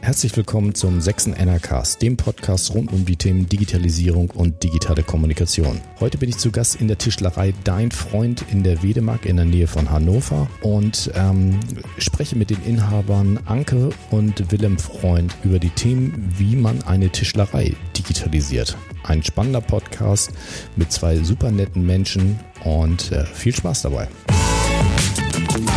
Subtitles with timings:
[0.00, 5.80] Herzlich willkommen zum sechsten NRCast, dem Podcast rund um die Themen Digitalisierung und digitale Kommunikation.
[5.98, 9.44] Heute bin ich zu Gast in der Tischlerei Dein Freund in der Wedemark in der
[9.44, 11.58] Nähe von Hannover und ähm,
[11.98, 17.74] spreche mit den Inhabern Anke und Willem Freund über die Themen, wie man eine Tischlerei
[17.96, 18.76] digitalisiert.
[19.02, 20.30] Ein spannender Podcast
[20.76, 24.08] mit zwei super netten Menschen und äh, viel Spaß dabei.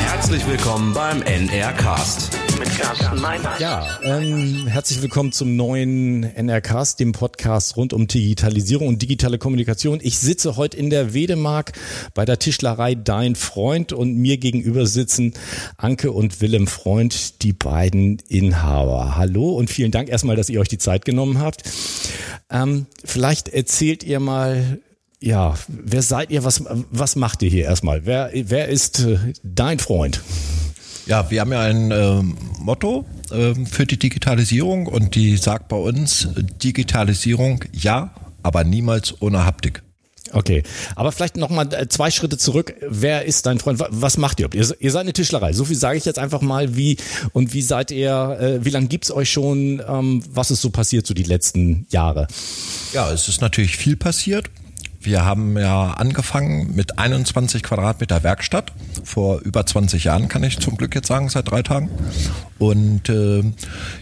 [0.04, 2.38] Herzlich willkommen beim NR Cast.
[2.58, 3.60] Mit Carsten Meinert.
[3.60, 9.38] Ja, ähm, herzlich willkommen zum neuen NR Cast, dem Podcast rund um Digitalisierung und digitale
[9.38, 10.00] Kommunikation.
[10.02, 11.74] Ich sitze heute in der Wedemark
[12.14, 15.34] bei der Tischlerei Dein Freund und mir gegenüber sitzen
[15.78, 19.16] Anke und Willem Freund, die beiden Inhaber.
[19.16, 21.64] Hallo und vielen Dank erstmal, dass ihr euch die Zeit genommen habt.
[22.50, 24.80] Ähm, vielleicht erzählt ihr mal
[25.22, 26.44] ja, wer seid ihr?
[26.44, 28.06] Was, was macht ihr hier erstmal?
[28.06, 30.22] Wer, wer ist äh, dein Freund?
[31.06, 32.22] Ja, wir haben ja ein äh,
[32.60, 36.30] Motto äh, für die Digitalisierung und die sagt bei uns
[36.64, 39.84] Digitalisierung ja, aber niemals ohne Haptik.
[40.34, 40.64] Okay,
[40.96, 42.74] aber vielleicht noch mal äh, zwei Schritte zurück.
[42.88, 43.84] Wer ist dein Freund?
[43.90, 44.50] Was macht ihr?
[44.54, 45.54] Ihr, ihr seid eine Tischlerei.
[45.54, 46.76] So viel sage ich jetzt einfach mal.
[46.76, 46.98] Wie
[47.34, 48.38] und wie seid ihr?
[48.40, 49.84] Äh, wie lange gibt's euch schon?
[49.88, 52.28] Ähm, was ist so passiert so die letzten Jahre?
[52.94, 54.50] Ja, es ist natürlich viel passiert.
[55.04, 58.72] Wir haben ja angefangen mit 21 Quadratmeter Werkstatt.
[59.04, 61.90] Vor über 20 Jahren kann ich zum Glück jetzt sagen, seit drei Tagen.
[62.60, 63.44] Und äh,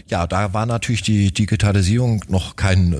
[0.08, 2.96] ja, da war natürlich die Digitalisierung noch kein äh,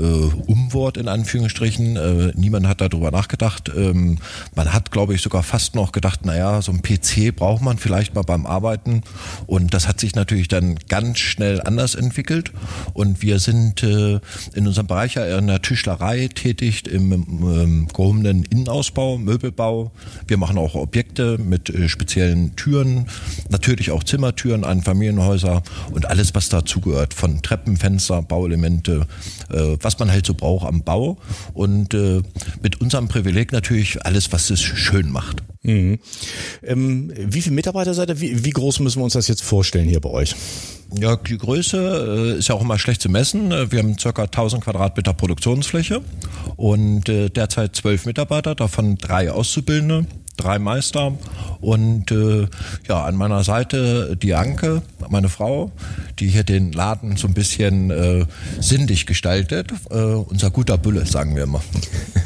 [0.51, 1.97] Umwort in Anführungsstrichen.
[1.97, 3.71] Äh, niemand hat darüber nachgedacht.
[3.77, 4.17] Ähm,
[4.55, 8.15] man hat, glaube ich, sogar fast noch gedacht, naja, so ein PC braucht man vielleicht
[8.15, 9.03] mal beim Arbeiten.
[9.47, 12.53] Und das hat sich natürlich dann ganz schnell anders entwickelt.
[12.95, 14.21] Und wir sind äh,
[14.55, 19.91] in unserem Bereich ja in der Tischlerei tätig, im ähm, gehobenen Innenausbau, Möbelbau.
[20.27, 23.07] Wir machen auch Objekte mit äh, speziellen Türen,
[23.49, 29.07] natürlich auch Zimmertüren an Familienhäuser und alles, was dazugehört, von Treppen, Fenster, Bauelemente,
[29.51, 31.19] äh, was man halt so braucht am Bau.
[31.55, 32.23] Und äh,
[32.63, 35.43] mit unserem Privileg natürlich alles, was es schön macht.
[35.63, 35.99] Mhm.
[36.63, 38.21] Ähm, wie viele Mitarbeiter seid ihr?
[38.21, 40.35] Wie, wie groß müssen wir uns das jetzt vorstellen hier bei euch?
[40.99, 43.53] Ja, die Größe äh, ist ja auch immer schlecht zu messen.
[43.53, 46.03] Äh, wir haben circa 1000 Quadratmeter Produktionsfläche
[46.57, 50.07] und äh, derzeit zwölf Mitarbeiter, davon drei Auszubildende
[50.41, 51.13] drei Meister
[51.61, 52.47] und äh,
[52.89, 55.71] ja, an meiner Seite die Anke, meine Frau,
[56.19, 58.25] die hier den Laden so ein bisschen äh,
[58.61, 59.73] sindig gestaltet.
[59.91, 61.63] Äh, unser guter Bülle, sagen wir immer.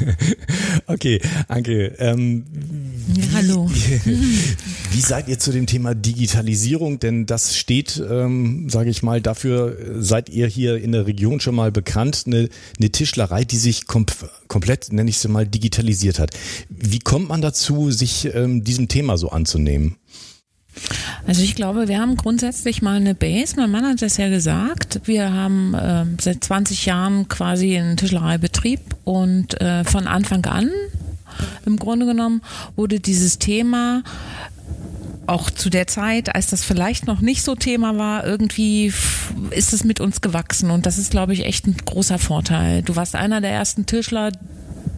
[0.87, 2.45] okay, Anke, ähm,
[3.13, 3.69] ja, hallo.
[4.91, 6.99] Wie, seid ihr zu dem Thema Digitalisierung?
[6.99, 11.55] Denn das steht, ähm, sage ich mal, dafür seid ihr hier in der Region schon
[11.55, 12.49] mal bekannt, eine,
[12.79, 14.05] eine Tischlerei, die sich kom
[14.47, 16.31] komplett, nenne ich es mal, digitalisiert hat.
[16.69, 19.97] Wie kommt man dazu, sich ähm, diesem Thema so anzunehmen?
[21.25, 23.55] Also ich glaube, wir haben grundsätzlich mal eine Base.
[23.55, 25.01] Mein Mann hat das ja gesagt.
[25.05, 30.69] Wir haben äh, seit 20 Jahren quasi einen Tischlereibetrieb und äh, von Anfang an
[31.65, 32.41] im Grunde genommen
[32.75, 34.03] wurde dieses Thema
[35.27, 38.93] auch zu der Zeit, als das vielleicht noch nicht so Thema war, irgendwie
[39.51, 42.81] ist es mit uns gewachsen und das ist, glaube ich, echt ein großer Vorteil.
[42.83, 44.31] Du warst einer der ersten Tischler,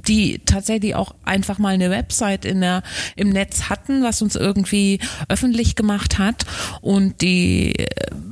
[0.07, 2.84] die tatsächlich auch einfach mal eine Website in der,
[3.16, 6.45] im Netz hatten, was uns irgendwie öffentlich gemacht hat.
[6.81, 7.85] Und die äh,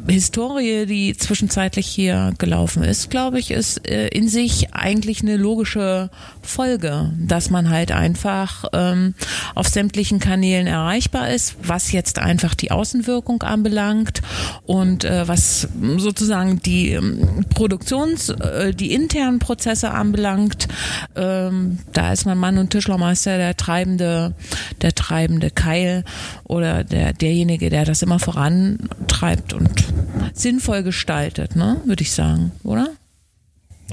[0.07, 6.09] Historie, die zwischenzeitlich hier gelaufen ist, glaube ich, ist äh, in sich eigentlich eine logische
[6.41, 9.15] Folge, dass man halt einfach ähm,
[9.55, 14.21] auf sämtlichen Kanälen erreichbar ist, was jetzt einfach die Außenwirkung anbelangt
[14.63, 20.67] und äh, was sozusagen die ähm, Produktions-, äh, die internen Prozesse anbelangt.
[21.15, 24.33] Ähm, da ist mein Mann und Tischlermeister der treibende,
[24.81, 26.03] der treibende Keil
[26.43, 29.85] oder der, derjenige, der das immer vorantreibt und
[30.33, 32.89] sinnvoll gestaltet, ne, würde ich sagen, oder?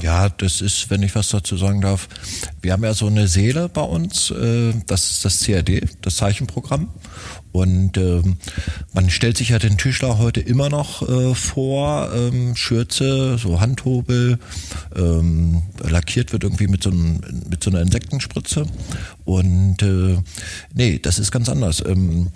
[0.01, 2.09] Ja, das ist, wenn ich was dazu sagen darf,
[2.63, 6.89] wir haben ja so eine Seele bei uns, äh, das ist das CAD, das Zeichenprogramm.
[7.53, 8.37] Und ähm,
[8.95, 14.39] man stellt sich ja den Tischler heute immer noch äh, vor, ähm, Schürze, so Handhobel,
[14.97, 18.67] ähm, lackiert wird irgendwie mit so, einem, mit so einer Insektenspritze.
[19.25, 20.17] Und äh,
[20.75, 21.83] nee, das ist ganz anders.
[21.87, 22.29] Ähm,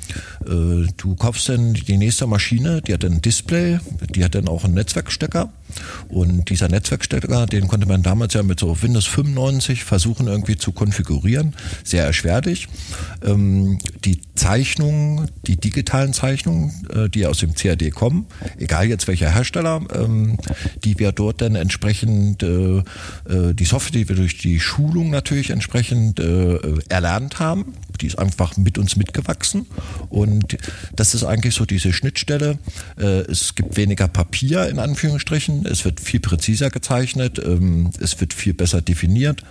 [0.45, 3.79] äh, du kaufst dann die nächste Maschine, die hat ein Display,
[4.15, 5.51] die hat dann auch einen Netzwerkstecker.
[6.09, 10.73] Und dieser Netzwerkstecker, den konnte man damals ja mit so Windows 95 versuchen irgendwie zu
[10.73, 11.55] konfigurieren.
[11.83, 12.69] Sehr erschwerlich.
[13.25, 14.21] Ähm, die
[15.07, 18.27] Zeichnungen, die digitalen Zeichnungen, äh, die aus dem CAD kommen,
[18.59, 20.39] egal jetzt welcher Hersteller, ähm,
[20.85, 25.51] die wir dort dann entsprechend, äh, äh, die Software, die wir durch die Schulung natürlich
[25.51, 26.21] entsprechend
[26.89, 29.67] erlernt haben, die ist einfach mit uns mitgewachsen
[30.09, 30.57] und
[30.95, 32.59] das ist eigentlich so diese Schnittstelle.
[32.97, 38.55] Es gibt weniger Papier in Anführungsstrichen, es wird viel präziser gezeichnet, ähm, es wird viel
[38.55, 39.43] besser definiert.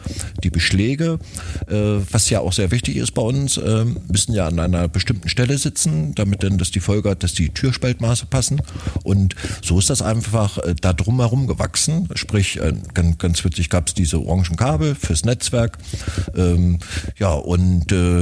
[0.44, 1.19] Die Beschläge,
[1.68, 3.60] was ja auch sehr wichtig ist bei uns,
[4.08, 7.50] müssen ja an einer bestimmten Stelle sitzen, damit dann dass die Folge hat, dass die
[7.50, 8.62] Türspaltmaße passen
[9.03, 12.07] und so ist das einfach äh, da drumherum gewachsen.
[12.15, 15.77] Sprich, äh, ganz, ganz witzig gab es diese orangen Kabel fürs Netzwerk.
[16.36, 16.80] Ähm,
[17.18, 18.21] ja, und äh,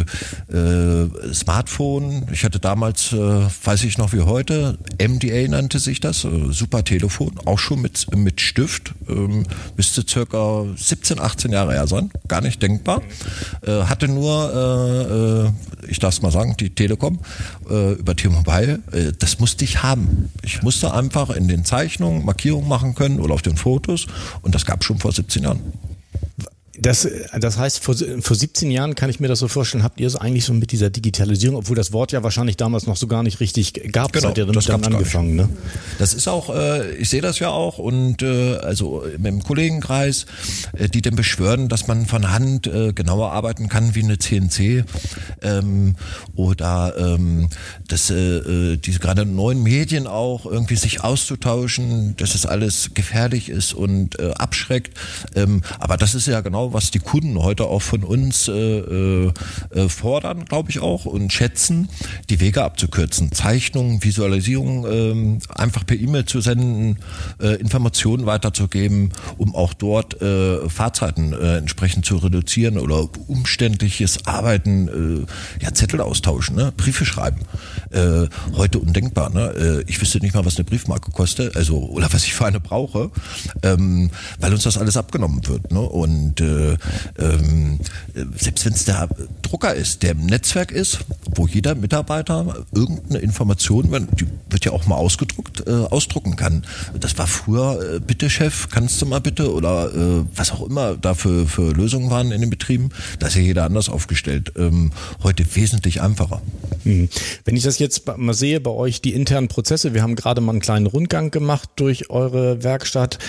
[0.51, 6.23] äh, Smartphone, ich hatte damals, äh, weiß ich noch wie heute, MDA nannte sich das,
[6.23, 9.45] äh, super Telefon, auch schon mit, mit Stift, ähm,
[9.77, 13.01] müsste circa 17, 18 Jahre her sein, gar nicht denkbar.
[13.65, 15.53] Hatte nur,
[15.87, 17.12] ich darf es mal sagen, die Telekom
[17.69, 20.31] äh, über T-Mobile, äh, das musste ich haben.
[20.41, 24.07] Ich musste einfach in den Zeichnungen Markierungen machen können oder auf den Fotos
[24.41, 25.61] und das gab schon vor 17 Jahren.
[26.83, 27.07] Das,
[27.39, 30.17] das heißt, vor, vor 17 Jahren kann ich mir das so vorstellen, habt ihr es
[30.17, 33.39] eigentlich so mit dieser Digitalisierung, obwohl das Wort ja wahrscheinlich damals noch so gar nicht
[33.39, 35.49] richtig gab, genau, seid ihr damit dann angefangen, ne?
[35.97, 40.25] Das ist auch, äh, ich sehe das ja auch und äh, also im Kollegenkreis,
[40.73, 44.83] äh, die dann beschwören, dass man von Hand äh, genauer arbeiten kann wie eine CNC
[45.41, 45.95] ähm,
[46.35, 47.47] oder ähm,
[47.87, 53.47] dass äh, äh, diese gerade neuen Medien auch irgendwie sich auszutauschen, dass es alles gefährlich
[53.47, 54.97] ist und äh, abschreckt.
[55.33, 59.31] Ähm, aber das ist ja genau was die Kunden heute auch von uns äh, äh,
[59.87, 61.89] fordern, glaube ich auch, und schätzen,
[62.29, 63.31] die Wege abzukürzen.
[63.31, 66.97] Zeichnungen, Visualisierungen äh, einfach per E-Mail zu senden,
[67.41, 75.25] äh, Informationen weiterzugeben, um auch dort äh, Fahrzeiten äh, entsprechend zu reduzieren oder umständliches Arbeiten,
[75.59, 76.73] äh, ja, Zettel austauschen, ne?
[76.75, 77.41] Briefe schreiben.
[77.91, 79.29] Äh, heute undenkbar.
[79.29, 79.83] Ne?
[79.85, 82.59] Äh, ich wüsste nicht mal, was eine Briefmarke kostet, also oder was ich für eine
[82.59, 83.11] brauche,
[83.61, 84.09] ähm,
[84.39, 85.71] weil uns das alles abgenommen wird.
[85.71, 85.79] Ne?
[85.79, 86.62] Und äh,
[87.17, 87.79] ähm,
[88.35, 89.09] selbst wenn es der
[89.41, 90.99] Drucker ist, der im Netzwerk ist,
[91.35, 96.65] wo jeder Mitarbeiter irgendeine Information, die wird ja auch mal ausgedruckt, äh, ausdrucken kann.
[96.99, 100.95] Das war früher, äh, bitte Chef, kannst du mal bitte oder äh, was auch immer
[100.95, 102.89] da für, für Lösungen waren in den Betrieben,
[103.19, 104.53] da ist ja jeder anders aufgestellt.
[104.57, 104.91] Ähm,
[105.23, 106.41] heute wesentlich einfacher.
[106.83, 107.09] Hm.
[107.45, 110.51] Wenn ich das jetzt mal sehe bei euch, die internen Prozesse, wir haben gerade mal
[110.51, 113.19] einen kleinen Rundgang gemacht durch eure Werkstatt,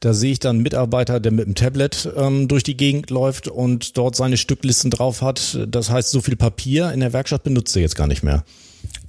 [0.00, 3.48] da sehe ich dann einen Mitarbeiter, der mit dem Tablet ähm, durch die Gegend läuft
[3.48, 5.58] und dort seine Stücklisten drauf hat.
[5.68, 8.44] Das heißt, so viel Papier in der Werkstatt benutzt ihr jetzt gar nicht mehr.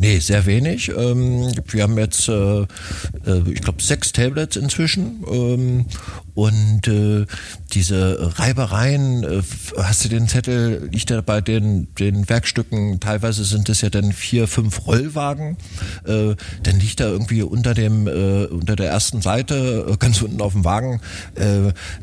[0.01, 0.89] Nee, sehr wenig.
[0.89, 2.65] Ähm, wir haben jetzt, äh, äh,
[3.53, 5.24] ich glaube, sechs Tablets inzwischen.
[5.31, 5.86] Ähm,
[6.33, 7.27] und äh,
[7.71, 9.44] diese Reibereien,
[9.77, 14.12] hast du den Zettel, liegt ja bei den, den Werkstücken, teilweise sind es ja dann
[14.12, 15.57] vier, fünf Rollwagen.
[16.06, 21.01] Dann liegt da irgendwie unter dem, unter der ersten Seite, ganz unten auf dem Wagen.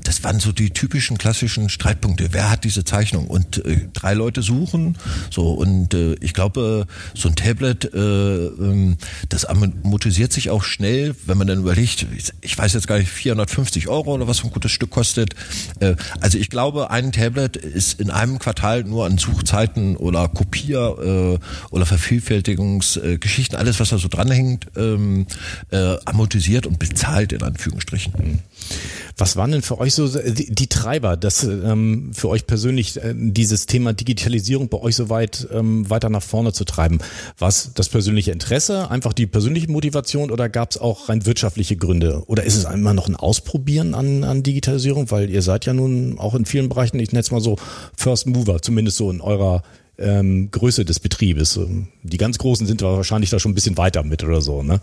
[0.05, 2.29] Das waren so die typischen klassischen Streitpunkte.
[2.33, 3.27] Wer hat diese Zeichnung?
[3.27, 3.62] Und
[3.94, 4.97] drei Leute suchen.
[5.31, 8.96] So, und ich glaube, so ein Tablet äh, ähm,
[9.29, 12.06] das amortisiert sich auch schnell, wenn man dann überlegt,
[12.40, 15.35] ich weiß jetzt gar nicht, 450 Euro oder was so ein gutes Stück kostet.
[15.81, 21.38] Äh, also ich glaube, ein Tablet ist in einem Quartal nur an Suchzeiten oder Kopier-
[21.40, 25.26] äh, oder Vervielfältigungsgeschichten, alles was da so dranhängt, ähm,
[26.05, 28.43] amortisiert und bezahlt in Anführungsstrichen.
[29.16, 33.14] Was waren denn für euch so die, die Treiber, dass ähm, für euch persönlich äh,
[33.16, 36.99] dieses Thema Digitalisierung bei euch so weit ähm, weiter nach vorne zu treiben?
[37.37, 42.22] Was das persönliche Interesse, einfach die persönliche Motivation oder gab es auch rein wirtschaftliche Gründe?
[42.26, 45.10] Oder ist es immer noch ein Ausprobieren an, an Digitalisierung?
[45.10, 47.56] Weil ihr seid ja nun auch in vielen Bereichen, ich nenne es mal so,
[47.96, 49.62] First Mover, zumindest so in eurer
[49.98, 51.58] ähm, Größe des Betriebes.
[52.02, 54.62] Die ganz Großen sind wahrscheinlich da schon ein bisschen weiter mit oder so.
[54.62, 54.81] Ne?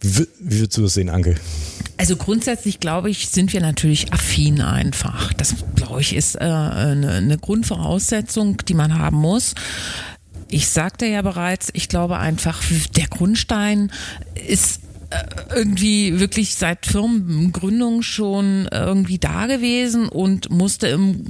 [0.00, 1.36] Wie, wie würdest du das sehen, Anke?
[1.98, 5.32] Also grundsätzlich glaube ich, sind wir natürlich affin einfach.
[5.34, 9.54] Das glaube ich ist äh, eine, eine Grundvoraussetzung, die man haben muss.
[10.48, 12.62] Ich sagte ja bereits, ich glaube einfach,
[12.96, 13.92] der Grundstein
[14.48, 14.80] ist
[15.10, 15.22] äh,
[15.54, 21.26] irgendwie wirklich seit Firmengründung schon irgendwie da gewesen und musste im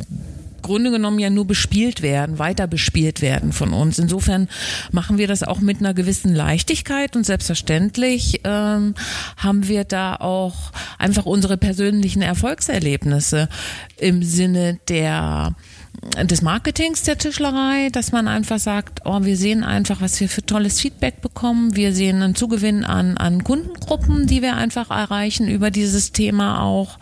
[0.62, 3.98] Grunde genommen ja nur bespielt werden, weiter bespielt werden von uns.
[3.98, 4.48] Insofern
[4.92, 8.94] machen wir das auch mit einer gewissen Leichtigkeit und selbstverständlich ähm,
[9.36, 13.48] haben wir da auch einfach unsere persönlichen Erfolgserlebnisse
[13.96, 15.54] im Sinne der
[16.22, 20.42] des Marketings der Tischlerei, dass man einfach sagt, oh, wir sehen einfach, was wir für
[20.42, 21.76] tolles Feedback bekommen.
[21.76, 26.98] Wir sehen einen Zugewinn an, an Kundengruppen, die wir einfach erreichen über dieses Thema auch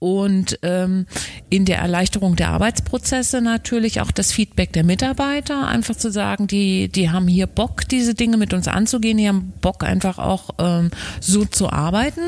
[0.00, 1.06] und ähm,
[1.54, 6.88] in der Erleichterung der Arbeitsprozesse natürlich auch das Feedback der Mitarbeiter, einfach zu sagen, die,
[6.88, 10.90] die haben hier Bock, diese Dinge mit uns anzugehen, die haben Bock einfach auch ähm,
[11.20, 12.22] so zu arbeiten.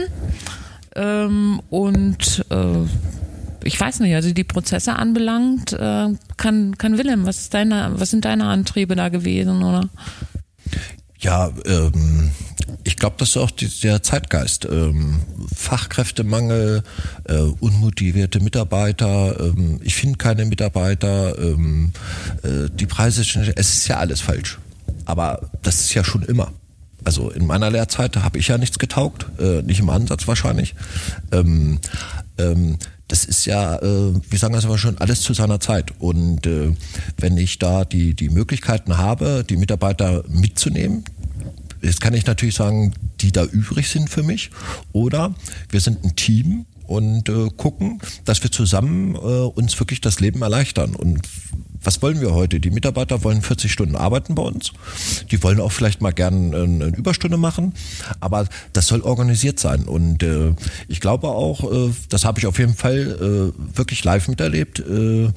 [0.94, 2.84] Ähm, und äh,
[3.64, 8.10] ich weiß nicht, also die Prozesse anbelangt, äh, kann, kann Willem, was ist deine, was
[8.10, 9.88] sind deine Antriebe da gewesen, oder?
[11.18, 12.30] Ja, ähm,
[12.84, 14.64] ich glaube, das ist auch die, der Zeitgeist.
[14.64, 15.20] Ähm,
[15.54, 16.82] Fachkräftemangel,
[17.24, 21.92] äh, unmotivierte Mitarbeiter, ähm, ich finde keine Mitarbeiter, ähm,
[22.42, 24.58] äh, die Preise, es ist ja alles falsch.
[25.04, 26.52] Aber das ist ja schon immer.
[27.04, 30.74] Also in meiner Lehrzeit habe ich ja nichts getaugt, äh, nicht im Ansatz wahrscheinlich.
[31.30, 31.78] Ähm,
[32.38, 35.92] ähm, das ist ja, äh, wir sagen das aber schon, alles zu seiner Zeit.
[36.00, 36.74] Und äh,
[37.18, 41.04] wenn ich da die, die Möglichkeiten habe, die Mitarbeiter mitzunehmen,
[41.86, 44.50] jetzt kann ich natürlich sagen, die da übrig sind für mich.
[44.92, 45.34] Oder
[45.70, 50.42] wir sind ein Team und äh, gucken, dass wir zusammen äh, uns wirklich das Leben
[50.42, 50.94] erleichtern.
[50.94, 51.20] Und
[51.86, 52.58] was wollen wir heute?
[52.58, 54.72] Die Mitarbeiter wollen 40 Stunden arbeiten bei uns.
[55.30, 57.74] Die wollen auch vielleicht mal gerne eine Überstunde machen.
[58.18, 59.84] Aber das soll organisiert sein.
[59.84, 60.52] Und äh,
[60.88, 64.80] ich glaube auch, äh, das habe ich auf jeden Fall äh, wirklich live miterlebt.
[64.80, 65.28] Äh,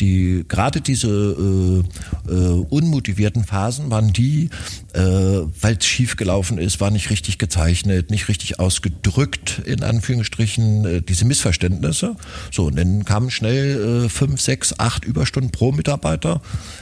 [0.00, 4.48] die gerade diese äh, äh, unmotivierten Phasen waren die,
[4.94, 10.84] äh, weil es schief gelaufen ist, war nicht richtig gezeichnet, nicht richtig ausgedrückt, in Anführungsstrichen,
[10.86, 12.16] äh, diese Missverständnisse.
[12.50, 16.40] So, und dann kamen schnell äh, fünf, sechs, acht Überstunden pro Mitarbeiter Mitarbeiter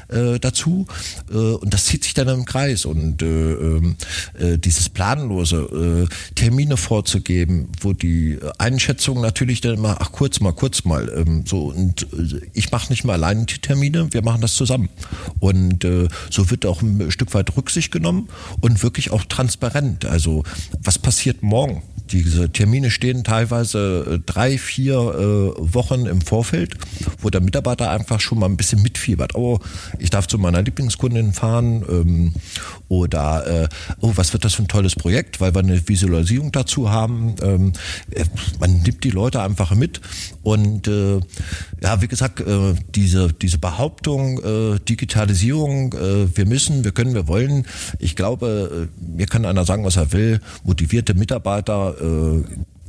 [0.08, 0.86] äh, dazu
[1.30, 3.96] äh, und das zieht sich dann im Kreis und äh, ähm,
[4.38, 10.52] äh, dieses planlose äh, Termine vorzugeben, wo die Einschätzung natürlich dann immer ach kurz mal
[10.52, 14.40] kurz mal ähm, so und äh, ich mache nicht mal allein die Termine, wir machen
[14.40, 14.88] das zusammen
[15.40, 18.28] und äh, so wird auch ein Stück weit Rücksicht genommen
[18.60, 20.04] und wirklich auch transparent.
[20.04, 20.44] Also
[20.82, 21.82] was passiert morgen?
[22.10, 26.76] Diese Termine stehen teilweise äh, drei, vier äh, Wochen im Vorfeld,
[27.20, 29.34] wo der Mitarbeiter einfach schon mal ein bisschen mitfiebert.
[29.34, 29.58] Oh,
[29.98, 32.32] ich darf zu meiner Lieblingskundin fahren ähm,
[32.88, 33.68] oder äh,
[34.00, 37.34] oh, was wird das für ein tolles Projekt, weil wir eine Visualisierung dazu haben.
[37.42, 37.72] Ähm,
[38.10, 38.24] äh,
[38.60, 40.00] man nimmt die Leute einfach mit
[40.46, 41.18] und äh,
[41.82, 47.26] ja, wie gesagt, äh, diese, diese Behauptung, äh, Digitalisierung, äh, wir müssen, wir können, wir
[47.26, 47.66] wollen,
[47.98, 52.44] ich glaube, äh, mir kann einer sagen, was er will, motivierte Mitarbeiter äh,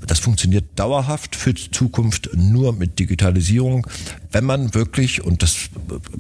[0.06, 3.88] das funktioniert dauerhaft für die Zukunft nur mit Digitalisierung,
[4.38, 5.70] wenn man wirklich, und das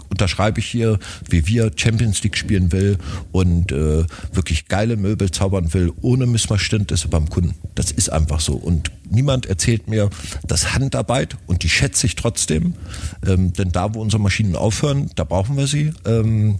[0.09, 0.97] unterschreibe ich hier,
[1.29, 2.97] wie wir Champions League spielen will
[3.31, 7.53] und äh, wirklich geile Möbel zaubern will, ohne Missverständnisse beim Kunden.
[7.75, 8.55] Das ist einfach so.
[8.55, 10.09] Und niemand erzählt mir,
[10.47, 12.73] dass Handarbeit, und die schätze ich trotzdem,
[13.25, 16.57] ähm, denn da, wo unsere Maschinen aufhören, da brauchen wir sie, ähm,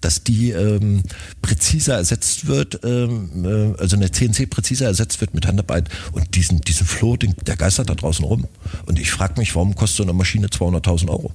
[0.00, 1.02] dass die ähm,
[1.42, 6.60] präziser ersetzt wird, ähm, äh, also eine CNC präziser ersetzt wird mit Handarbeit und diesen,
[6.60, 8.46] diesen Floating, der geistert da draußen rum.
[8.86, 11.32] Und ich frage mich, warum kostet so eine Maschine 200.000 1000 Euro.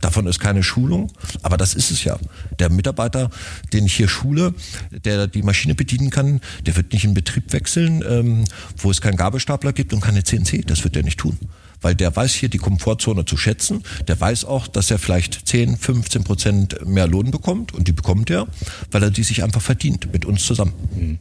[0.00, 1.10] Davon ist keine Schulung,
[1.42, 2.18] aber das ist es ja.
[2.58, 3.30] Der Mitarbeiter,
[3.72, 4.52] den ich hier schule,
[4.90, 8.44] der die Maschine bedienen kann, der wird nicht in Betrieb wechseln, ähm,
[8.76, 10.66] wo es keinen Gabelstapler gibt und keine CNC.
[10.66, 11.38] Das wird er nicht tun
[11.80, 13.82] weil der weiß hier die Komfortzone zu schätzen.
[14.08, 18.30] Der weiß auch, dass er vielleicht 10, 15 Prozent mehr Lohn bekommt und die bekommt
[18.30, 18.46] er,
[18.90, 20.72] weil er die sich einfach verdient mit uns zusammen.
[20.94, 21.18] Hm.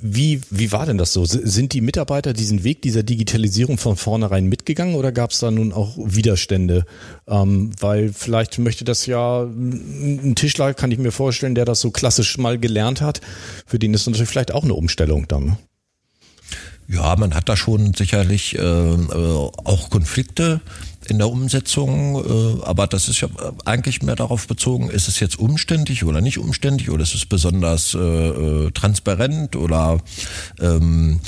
[0.00, 1.24] Wie, wie war denn das so?
[1.24, 5.72] Sind die Mitarbeiter diesen Weg dieser Digitalisierung von vornherein mitgegangen oder gab es da nun
[5.72, 6.84] auch Widerstände?
[7.26, 11.90] Ähm, weil vielleicht möchte das ja ein Tischler, kann ich mir vorstellen, der das so
[11.90, 13.20] klassisch mal gelernt hat,
[13.66, 15.58] für den ist natürlich vielleicht auch eine Umstellung dann.
[16.90, 20.62] Ja, man hat da schon sicherlich äh, äh, auch Konflikte
[21.06, 23.28] in der Umsetzung, äh, aber das ist ja
[23.66, 27.94] eigentlich mehr darauf bezogen, ist es jetzt umständlich oder nicht umständlich oder ist es besonders
[27.94, 29.98] äh, äh transparent oder
[30.60, 31.20] ähm,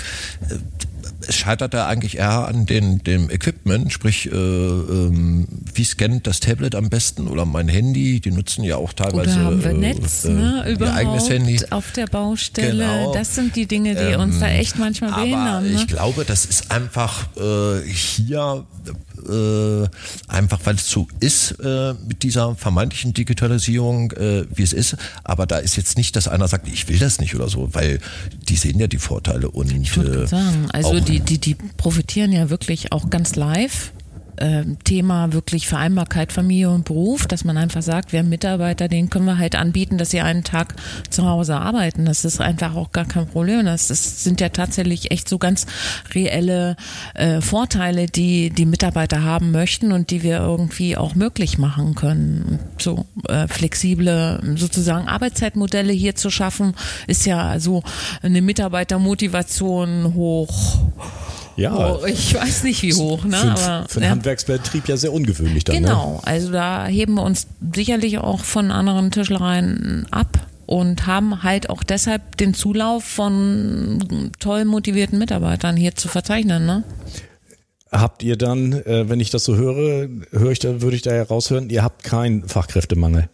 [1.26, 6.40] es scheitert da eigentlich eher an den, dem Equipment, sprich, äh, ähm, wie scannt das
[6.40, 10.24] Tablet am besten oder mein Handy, die nutzen ja auch teilweise oder haben wir Netz,
[10.24, 10.70] äh, ne?
[10.70, 11.60] Überhaupt eigenes Handy.
[11.70, 12.84] auf der Baustelle.
[12.84, 13.14] Genau.
[13.14, 15.64] Das sind die Dinge, die ähm, uns da echt manchmal behindern.
[15.64, 15.74] Ne?
[15.74, 18.64] Ich glaube, das ist einfach äh, hier
[19.28, 19.88] äh,
[20.28, 24.96] einfach weil es so ist äh, mit dieser vermeintlichen Digitalisierung, äh, wie es ist.
[25.24, 28.00] Aber da ist jetzt nicht, dass einer sagt, ich will das nicht oder so, weil
[28.48, 32.50] die sehen ja die Vorteile und ich äh, sagen, also die, die, die profitieren ja
[32.50, 33.92] wirklich auch ganz live
[34.40, 39.10] äh, Thema wirklich Vereinbarkeit Familie und Beruf, dass man einfach sagt, wir haben Mitarbeiter, denen
[39.10, 40.74] können wir halt anbieten, dass sie einen Tag
[41.10, 42.06] zu Hause arbeiten.
[42.06, 43.64] Das ist einfach auch gar kein Problem.
[43.66, 45.66] Das, das sind ja tatsächlich echt so ganz
[46.14, 46.76] reelle
[47.14, 52.58] äh, Vorteile, die die Mitarbeiter haben möchten und die wir irgendwie auch möglich machen können.
[52.78, 56.74] So äh, flexible sozusagen Arbeitszeitmodelle hier zu schaffen,
[57.06, 57.82] ist ja so
[58.22, 60.78] eine Mitarbeitermotivation hoch
[61.56, 61.94] ja.
[61.94, 63.36] Oh, ich weiß nicht wie hoch, ne?
[63.36, 64.10] Für, aber, für einen ja.
[64.10, 65.76] Handwerksbetrieb ja sehr ungewöhnlich dann.
[65.76, 65.82] Ne?
[65.82, 66.20] Genau, ne?
[66.24, 71.82] also da heben wir uns sicherlich auch von anderen Tischlereien ab und haben halt auch
[71.82, 76.66] deshalb den Zulauf von toll motivierten Mitarbeitern hier zu verzeichnen.
[76.66, 76.84] Ne?
[77.92, 81.10] habt ihr dann, äh, wenn ich das so höre, höre ich da, würde ich da
[81.10, 83.28] heraushören, ihr habt keinen Fachkräftemangel.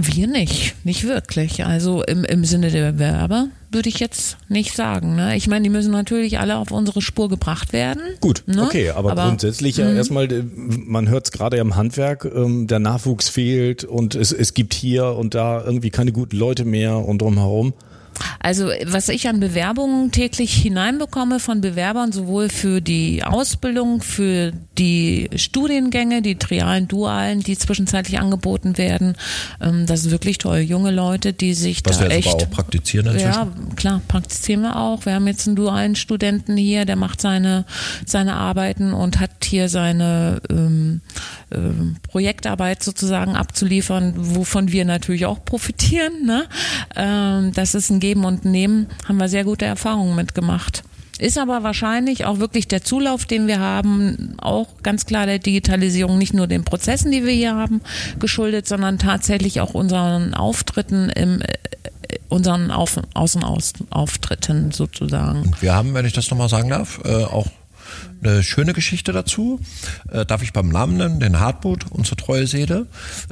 [0.00, 1.64] Wir nicht, nicht wirklich.
[1.64, 5.16] Also im, im Sinne der Bewerber würde ich jetzt nicht sagen.
[5.16, 5.36] Ne?
[5.36, 8.02] Ich meine, die müssen natürlich alle auf unsere Spur gebracht werden.
[8.20, 8.62] Gut, ne?
[8.62, 12.80] okay, aber, aber grundsätzlich ja erstmal, äh, man hört es gerade im Handwerk, ähm, der
[12.80, 17.22] Nachwuchs fehlt und es, es gibt hier und da irgendwie keine guten Leute mehr und
[17.22, 17.72] drumherum.
[18.40, 25.28] Also was ich an Bewerbungen täglich hineinbekomme von Bewerbern, sowohl für die Ausbildung, für die
[25.36, 29.16] Studiengänge, die trialen, dualen, die zwischenzeitlich angeboten werden,
[29.60, 30.58] ähm, das ist wirklich toll.
[30.58, 32.26] Junge Leute, die sich Was da wir echt...
[32.26, 33.28] jetzt aber auch praktizieren inzwischen.
[33.28, 35.04] Ja, klar, praktizieren wir auch.
[35.06, 37.64] Wir haben jetzt einen dualen Studenten hier, der macht seine,
[38.06, 41.00] seine Arbeiten und hat hier seine ähm,
[41.50, 46.24] ähm, Projektarbeit sozusagen abzuliefern, wovon wir natürlich auch profitieren.
[46.24, 46.44] Ne?
[46.96, 50.82] Ähm, das ist ein Geben und Nehmen, haben wir sehr gute Erfahrungen mitgemacht.
[51.18, 56.18] Ist aber wahrscheinlich auch wirklich der Zulauf, den wir haben, auch ganz klar der Digitalisierung,
[56.18, 57.80] nicht nur den Prozessen, die wir hier haben,
[58.18, 61.46] geschuldet, sondern tatsächlich auch unseren Auftritten im äh,
[62.28, 65.52] unseren Auf Außenauftritten sozusagen.
[65.60, 67.46] Wir haben, wenn ich das nochmal sagen darf, äh, auch
[68.22, 69.60] eine schöne Geschichte dazu.
[70.10, 71.20] Äh, darf ich beim Namen nennen?
[71.20, 72.86] Den Hartmut, unsere treue Seele,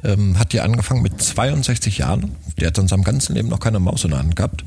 [0.05, 2.37] ähm, hat hier angefangen mit 62 Jahren.
[2.59, 4.65] Der hat in seinem ganzen Leben noch keine Maus in der Hand gehabt.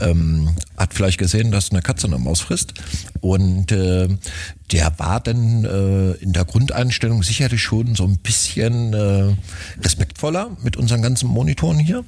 [0.00, 2.74] Ähm, hat vielleicht gesehen, dass eine Katze eine Maus frisst.
[3.20, 4.08] Und äh,
[4.72, 9.34] der war dann äh, in der Grundeinstellung sicherlich schon so ein bisschen äh,
[9.82, 12.02] respektvoller mit unseren ganzen Monitoren hier.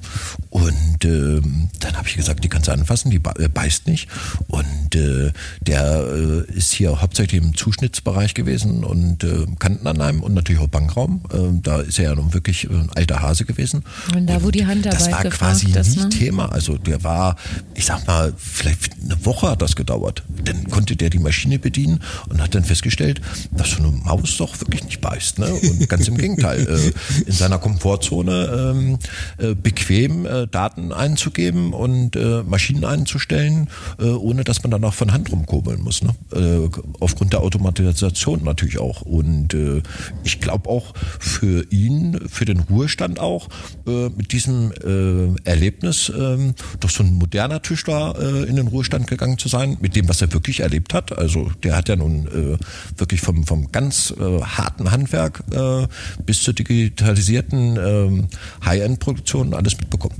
[0.49, 1.41] Und äh,
[1.79, 4.09] dann habe ich gesagt, die kannst du anfassen, die äh, beißt nicht.
[4.47, 10.61] Und äh, der äh, ist hier hauptsächlich im Zuschnittsbereich gewesen und äh, Kantenanheim und natürlich
[10.61, 11.21] auch Bankraum.
[11.31, 13.83] Äh, da ist er ja nun wirklich äh, ein alter Hase gewesen.
[14.15, 16.09] Und da, wo die Handarbeit Das war quasi ist, nie ne?
[16.09, 16.51] Thema.
[16.51, 17.35] Also der war,
[17.75, 20.23] ich sag mal, vielleicht eine Woche hat das gedauert.
[20.43, 24.59] Dann konnte der die Maschine bedienen und hat dann festgestellt, dass so eine Maus doch
[24.59, 25.39] wirklich nicht beißt.
[25.39, 25.53] Ne?
[25.53, 28.99] Und ganz im Gegenteil, äh, in seiner Komfortzone ähm,
[29.37, 34.93] äh, bequem äh, Daten einzugeben und äh, Maschinen einzustellen, äh, ohne dass man dann auch
[34.93, 36.01] von Hand rumkurbeln muss.
[36.03, 36.15] Ne?
[36.33, 39.01] Äh, aufgrund der Automatisation natürlich auch.
[39.01, 39.81] Und äh,
[40.23, 43.49] ich glaube auch für ihn, für den Ruhestand auch,
[43.85, 49.07] äh, mit diesem äh, Erlebnis, äh, doch so ein moderner Tischler äh, in den Ruhestand
[49.07, 50.27] gegangen zu sein, mit dem, was er
[50.59, 51.17] erlebt hat.
[51.17, 55.87] Also der hat ja nun äh, wirklich vom, vom ganz äh, harten Handwerk äh,
[56.25, 60.15] bis zur digitalisierten äh, High-End-Produktion alles mitbekommen.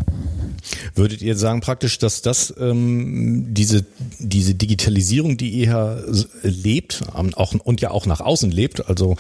[0.96, 3.86] Würdet ihr sagen praktisch, dass das ähm, diese
[4.20, 6.04] diese Digitalisierung, die ihr
[6.44, 9.16] lebt, ähm, auch und ja auch nach außen lebt, also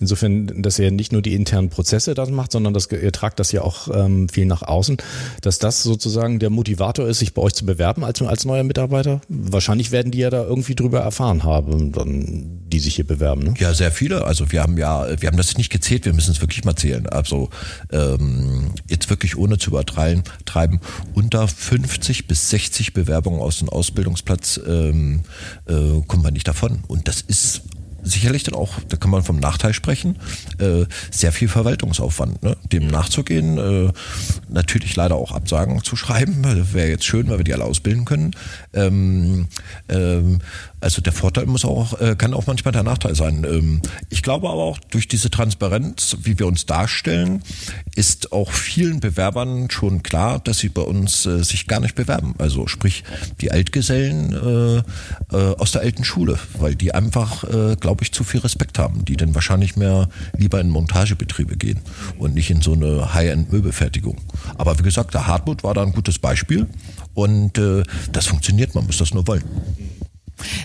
[0.00, 3.52] insofern, dass ihr nicht nur die internen Prozesse das macht, sondern dass ihr tragt das
[3.52, 4.98] ja auch ähm, viel nach außen,
[5.40, 9.20] dass das sozusagen der Motivator ist, sich bei euch zu bewerben als als neuer Mitarbeiter.
[9.28, 13.42] Wahrscheinlich werden die ja da irgendwie drüber erfahren haben, dann die sich hier bewerben.
[13.42, 13.54] Ne?
[13.58, 14.24] Ja, sehr viele.
[14.24, 17.06] Also wir haben ja, wir haben das nicht gezählt, wir müssen es wirklich mal zählen.
[17.06, 17.50] Also
[17.90, 20.80] ähm, jetzt wirklich ohne zu übertreiben, treiben,
[21.14, 25.20] unter 50 bis 60 Bewerbungen aus dem Ausbildungsplatz ähm,
[25.66, 26.82] äh, kommen wir nicht davon.
[26.88, 27.62] Und das ist
[28.02, 30.16] sicherlich dann auch, da kann man vom Nachteil sprechen,
[30.58, 32.56] äh, sehr viel Verwaltungsaufwand, ne?
[32.72, 33.92] dem nachzugehen, äh,
[34.48, 38.32] natürlich leider auch Absagen zu schreiben, wäre jetzt schön, weil wir die alle ausbilden können.
[38.72, 39.48] Ähm,
[39.88, 40.40] ähm,
[40.82, 43.44] also der Vorteil muss auch, äh, kann auch manchmal der Nachteil sein.
[43.48, 47.42] Ähm, ich glaube aber auch durch diese Transparenz, wie wir uns darstellen,
[47.94, 52.34] ist auch vielen Bewerbern schon klar, dass sie bei uns äh, sich gar nicht bewerben.
[52.38, 53.04] Also sprich
[53.40, 57.44] die Altgesellen äh, aus der alten Schule, weil die einfach,
[57.80, 61.80] glaube ich, zu viel Respekt haben, die dann wahrscheinlich mehr lieber in Montagebetriebe gehen
[62.18, 64.18] und nicht in so eine High-End-Möbelfertigung.
[64.56, 66.66] Aber wie gesagt, der Hartmut war da ein gutes Beispiel
[67.14, 67.60] und
[68.12, 69.44] das funktioniert, man muss das nur wollen.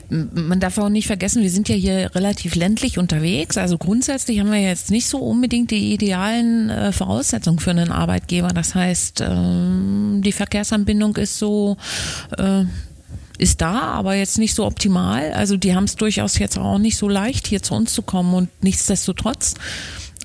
[0.10, 3.58] Man darf auch nicht vergessen, wir sind ja hier relativ ländlich unterwegs.
[3.58, 8.50] Also grundsätzlich haben wir jetzt nicht so unbedingt die idealen äh, Voraussetzungen für einen Arbeitgeber.
[8.50, 11.78] Das heißt, ähm, die Verkehrsanbindung ist so,
[12.38, 12.64] äh,
[13.38, 15.32] ist da, aber jetzt nicht so optimal.
[15.34, 18.34] Also die haben es durchaus jetzt auch nicht so leicht, hier zu uns zu kommen
[18.34, 19.54] und nichtsdestotrotz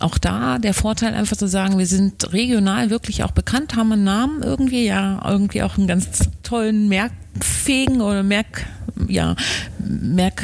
[0.02, 4.04] auch da der Vorteil einfach zu sagen, wir sind regional wirklich auch bekannt, haben einen
[4.04, 8.66] Namen irgendwie, ja, irgendwie auch einen ganz tollen merkfähigen oder merk,
[9.12, 9.36] ja,
[9.78, 10.42] merk,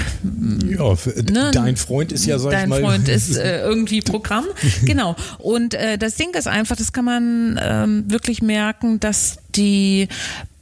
[0.68, 1.50] Ja, für, Ne?
[1.52, 2.80] dein Freund ist ja, sag Dein ich mal.
[2.82, 4.44] Freund ist äh, irgendwie Programm.
[4.84, 5.16] Genau.
[5.38, 10.08] Und äh, das Ding ist einfach, das kann man ähm, wirklich merken, dass die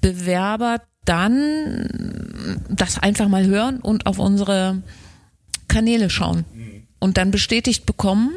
[0.01, 4.83] Bewerber dann das einfach mal hören und auf unsere
[5.69, 6.45] Kanäle schauen
[6.99, 8.33] und dann bestätigt bekommen,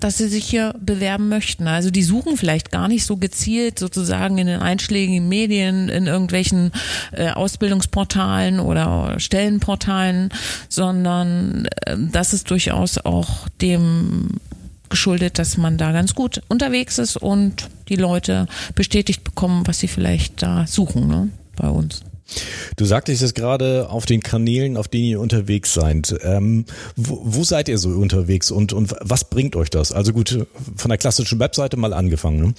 [0.00, 1.66] dass sie sich hier bewerben möchten.
[1.66, 6.72] Also die suchen vielleicht gar nicht so gezielt sozusagen in den einschlägigen Medien, in irgendwelchen
[7.12, 10.30] äh, Ausbildungsportalen oder Stellenportalen,
[10.68, 14.40] sondern äh, das ist durchaus auch dem
[14.90, 19.88] geschuldet, dass man da ganz gut unterwegs ist und die Leute bestätigt bekommen, was sie
[19.88, 22.02] vielleicht da suchen ne, bei uns.
[22.76, 26.14] Du sagtest es gerade auf den Kanälen, auf denen ihr unterwegs seid.
[26.22, 26.64] Ähm,
[26.96, 29.92] wo, wo, seid ihr so unterwegs und, und was bringt euch das?
[29.92, 32.40] Also gut, von der klassischen Webseite mal angefangen.
[32.40, 32.54] Ne?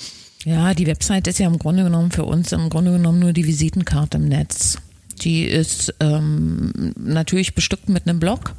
[0.45, 3.47] Ja, die Webseite ist ja im Grunde genommen für uns im Grunde genommen nur die
[3.47, 4.77] Visitenkarte im Netz.
[5.21, 8.53] Die ist ähm, natürlich bestückt mit einem Blog.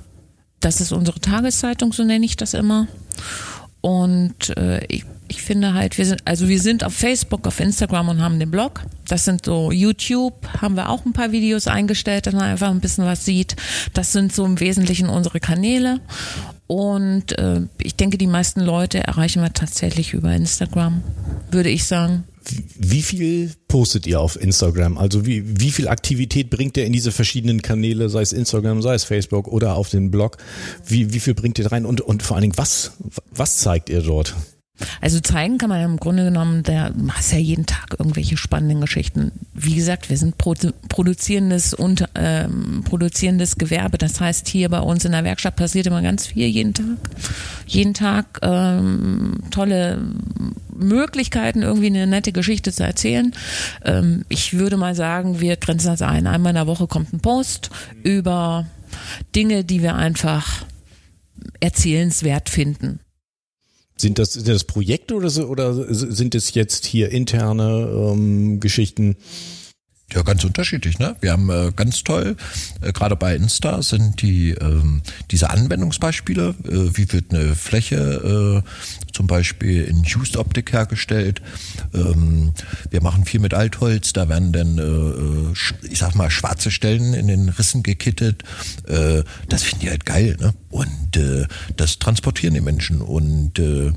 [0.60, 2.88] Das ist unsere Tageszeitung, so nenne ich das immer.
[3.82, 8.08] Und äh, ich ich finde halt, wir sind, also wir sind auf Facebook, auf Instagram
[8.08, 8.82] und haben den Blog.
[9.08, 12.80] Das sind so YouTube, haben wir auch ein paar Videos eingestellt, dass man einfach ein
[12.80, 13.56] bisschen was sieht.
[13.94, 16.00] Das sind so im Wesentlichen unsere Kanäle.
[16.66, 21.02] Und äh, ich denke, die meisten Leute erreichen wir tatsächlich über Instagram,
[21.50, 22.24] würde ich sagen.
[22.78, 24.98] Wie viel postet ihr auf Instagram?
[24.98, 28.94] Also wie, wie viel Aktivität bringt ihr in diese verschiedenen Kanäle, sei es Instagram, sei
[28.94, 30.36] es Facebook oder auf den Blog?
[30.86, 31.84] Wie, wie viel bringt ihr rein?
[31.86, 32.92] Und, und vor allen Dingen, was,
[33.30, 34.34] was zeigt ihr dort?
[35.00, 39.32] Also zeigen kann man im Grunde genommen, der hast ja jeden Tag irgendwelche spannenden Geschichten.
[39.54, 43.98] Wie gesagt, wir sind produ produzierendes und ähm, produzierendes Gewerbe.
[43.98, 46.98] Das heißt, hier bei uns in der Werkstatt passiert immer ganz viel jeden Tag.
[47.66, 50.02] Jeden Tag ähm, tolle
[50.74, 53.32] Möglichkeiten, irgendwie eine nette Geschichte zu erzählen.
[53.84, 56.26] Ähm, ich würde mal sagen, wir grenzen das ein.
[56.26, 57.70] Einmal in der Woche kommt ein Post
[58.02, 58.66] über
[59.34, 60.64] Dinge, die wir einfach
[61.60, 63.00] erzählenswert finden.
[63.96, 69.16] Sind das, sind das Projekte oder, so, oder sind es jetzt hier interne ähm, Geschichten?
[70.12, 71.00] Ja, ganz unterschiedlich.
[71.00, 71.16] Ne?
[71.20, 72.36] Wir haben äh, ganz toll,
[72.80, 76.54] äh, gerade bei Insta sind die ähm, diese Anwendungsbeispiele.
[76.64, 81.40] Äh, wie wird eine Fläche äh, zum Beispiel in Used Optik hergestellt?
[81.94, 82.52] Ähm,
[82.90, 84.12] wir machen viel mit Altholz.
[84.12, 88.44] Da werden dann, äh, ich sag mal, schwarze Stellen in den Rissen gekittet.
[88.86, 90.36] Äh, das finden die halt geil.
[90.38, 90.52] Ne?
[90.68, 91.46] Und äh,
[91.78, 93.00] das transportieren die Menschen.
[93.00, 93.92] Und äh,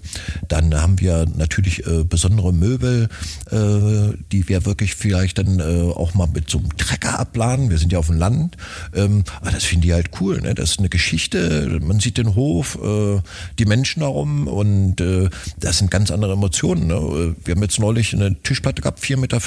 [0.48, 3.10] dann haben wir natürlich äh, besondere Möbel,
[3.52, 7.70] äh, die wir wirklich vielleicht dann äh, auch mal mit so einem Trecker abladen.
[7.70, 8.56] Wir sind ja auf dem Land.
[8.96, 10.40] Ähm, aber das finde ich halt cool.
[10.40, 10.56] Ne?
[10.56, 11.80] Das ist eine Geschichte.
[11.82, 13.22] Man sieht den Hof, äh,
[13.58, 15.09] die Menschen darum und äh,
[15.60, 16.88] das sind ganz andere Emotionen.
[16.88, 17.36] Ne?
[17.44, 19.40] Wir haben jetzt neulich eine Tischplatte gehabt, 4,50 Meter.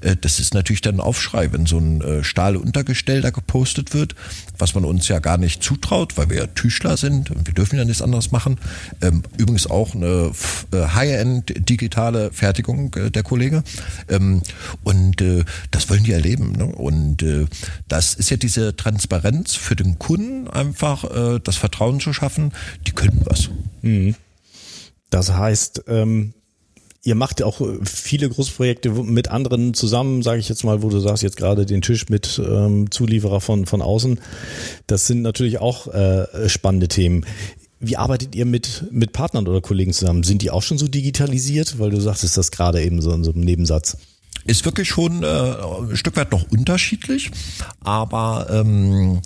[0.00, 4.14] Äh, das ist natürlich dann ein Aufschrei, wenn so ein äh, Stahluntergestell da gepostet wird,
[4.58, 7.76] was man uns ja gar nicht zutraut, weil wir ja Tischler sind und wir dürfen
[7.76, 8.58] ja nichts anderes machen.
[9.02, 10.32] Ähm, übrigens auch eine
[10.72, 13.62] äh, High-End digitale Fertigung äh, der Kollege.
[14.08, 14.42] Ähm,
[14.84, 16.52] und äh, das wollen die erleben.
[16.52, 16.66] Ne?
[16.66, 17.46] Und äh,
[17.88, 22.52] das ist ja diese Transparenz für den Kunden, einfach äh, das Vertrauen zu schaffen,
[22.86, 23.50] die können was.
[23.82, 24.14] Mhm.
[25.10, 26.34] Das heißt, ähm,
[27.02, 30.98] ihr macht ja auch viele Großprojekte mit anderen zusammen, sage ich jetzt mal, wo du
[31.00, 34.20] sagst jetzt gerade den Tisch mit ähm, Zulieferer von, von außen.
[34.86, 37.24] Das sind natürlich auch äh, spannende Themen.
[37.80, 40.24] Wie arbeitet ihr mit, mit Partnern oder Kollegen zusammen?
[40.24, 41.78] Sind die auch schon so digitalisiert?
[41.78, 43.96] Weil du sagtest das gerade eben so in so einem Nebensatz
[44.44, 47.30] ist wirklich schon äh, ein Stück weit noch unterschiedlich,
[47.80, 49.20] aber ähm,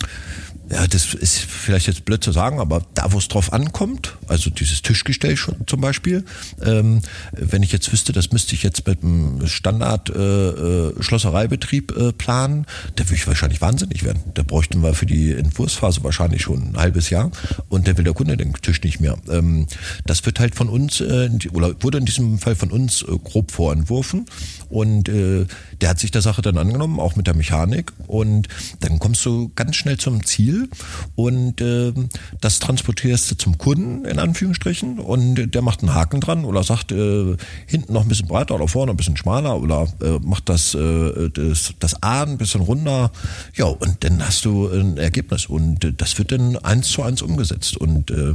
[0.72, 4.48] ja, das ist vielleicht jetzt blöd zu sagen, aber da, wo es drauf ankommt, also
[4.48, 6.24] dieses Tischgestell schon zum Beispiel,
[6.64, 12.12] ähm, wenn ich jetzt wüsste, das müsste ich jetzt mit einem Standard äh, äh, äh,
[12.12, 14.22] planen, da würde ich wahrscheinlich wahnsinnig werden.
[14.32, 17.30] Da bräuchten wir für die Entwurfsphase wahrscheinlich schon ein halbes Jahr
[17.68, 19.18] und der will der Kunde den Tisch nicht mehr.
[19.28, 19.66] Ähm,
[20.06, 23.50] das wird halt von uns, äh, oder wurde in diesem Fall von uns äh, grob
[23.50, 24.24] vorentworfen
[24.72, 25.44] und äh,
[25.82, 27.92] der hat sich der Sache dann angenommen, auch mit der Mechanik.
[28.06, 28.48] Und
[28.80, 30.70] dann kommst du ganz schnell zum Ziel.
[31.14, 31.92] Und äh,
[32.40, 34.98] das transportierst du zum Kunden in Anführungsstrichen.
[34.98, 38.66] Und der macht einen Haken dran oder sagt äh, hinten noch ein bisschen breiter oder
[38.66, 43.12] vorne ein bisschen schmaler oder äh, macht das, äh, das, das A ein bisschen runder.
[43.54, 45.46] Ja, und dann hast du ein Ergebnis.
[45.46, 47.76] Und äh, das wird dann eins zu eins umgesetzt.
[47.76, 48.34] Und äh,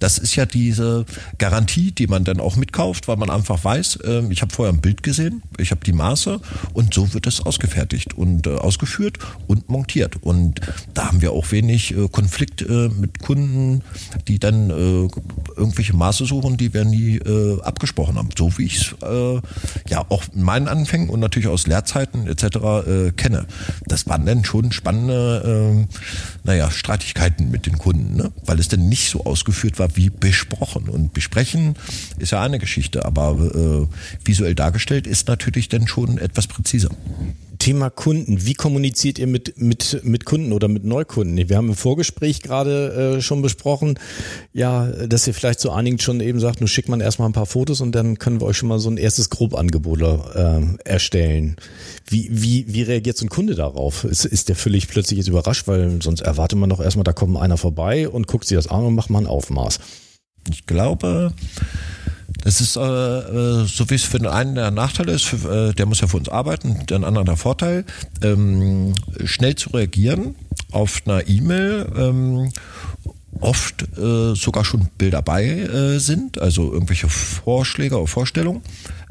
[0.00, 1.06] das ist ja diese
[1.38, 4.80] Garantie, die man dann auch mitkauft, weil man einfach weiß, äh, ich habe vorher ein
[4.80, 6.40] Bild gesehen, ich habe die Maße
[6.72, 10.60] und so wird es ausgefertigt und äh, ausgeführt und montiert und
[10.94, 13.82] da haben wir auch wenig äh, Konflikt äh, mit Kunden,
[14.28, 15.08] die dann äh,
[15.56, 18.28] irgendwelche Maße suchen, die wir nie äh, abgesprochen haben.
[18.36, 19.40] So wie ich es äh,
[19.88, 23.14] ja auch in meinen Anfängen und natürlich aus Lehrzeiten etc.
[23.16, 23.46] Kenne.
[23.86, 25.96] Das waren dann schon spannende, äh,
[26.44, 28.32] naja, Streitigkeiten mit den Kunden, ne?
[28.44, 30.88] weil es dann nicht so ausgeführt war wie besprochen.
[30.88, 31.74] Und besprechen
[32.18, 33.88] ist ja eine Geschichte, aber
[34.24, 36.90] visuell dargestellt ist natürlich dann schon etwas präziser.
[37.58, 38.44] Thema Kunden.
[38.46, 41.48] Wie kommuniziert ihr mit, mit, mit Kunden oder mit Neukunden?
[41.48, 43.98] Wir haben im Vorgespräch gerade äh, schon besprochen,
[44.52, 47.46] ja, dass ihr vielleicht zu einigen schon eben sagt, nur schickt man erstmal ein paar
[47.46, 51.56] Fotos und dann können wir euch schon mal so ein erstes Grobangebot äh, erstellen.
[52.06, 54.04] Wie, wie, wie reagiert so ein Kunde darauf?
[54.04, 57.36] Ist, ist der völlig plötzlich jetzt überrascht, weil sonst erwartet man doch erstmal, da kommt
[57.36, 59.80] einer vorbei und guckt sich das an und macht mal ein Aufmaß.
[60.50, 61.32] Ich glaube,
[62.42, 65.74] das ist äh, äh, so wie es für den einen der Nachteil ist, für, äh,
[65.74, 67.84] der muss ja für uns arbeiten, der andere der Vorteil,
[68.22, 68.94] ähm,
[69.24, 70.34] schnell zu reagieren
[70.72, 72.52] auf einer E-Mail ähm,
[73.40, 78.62] oft äh, sogar schon Bilder bei äh, sind, also irgendwelche Vorschläge oder Vorstellungen.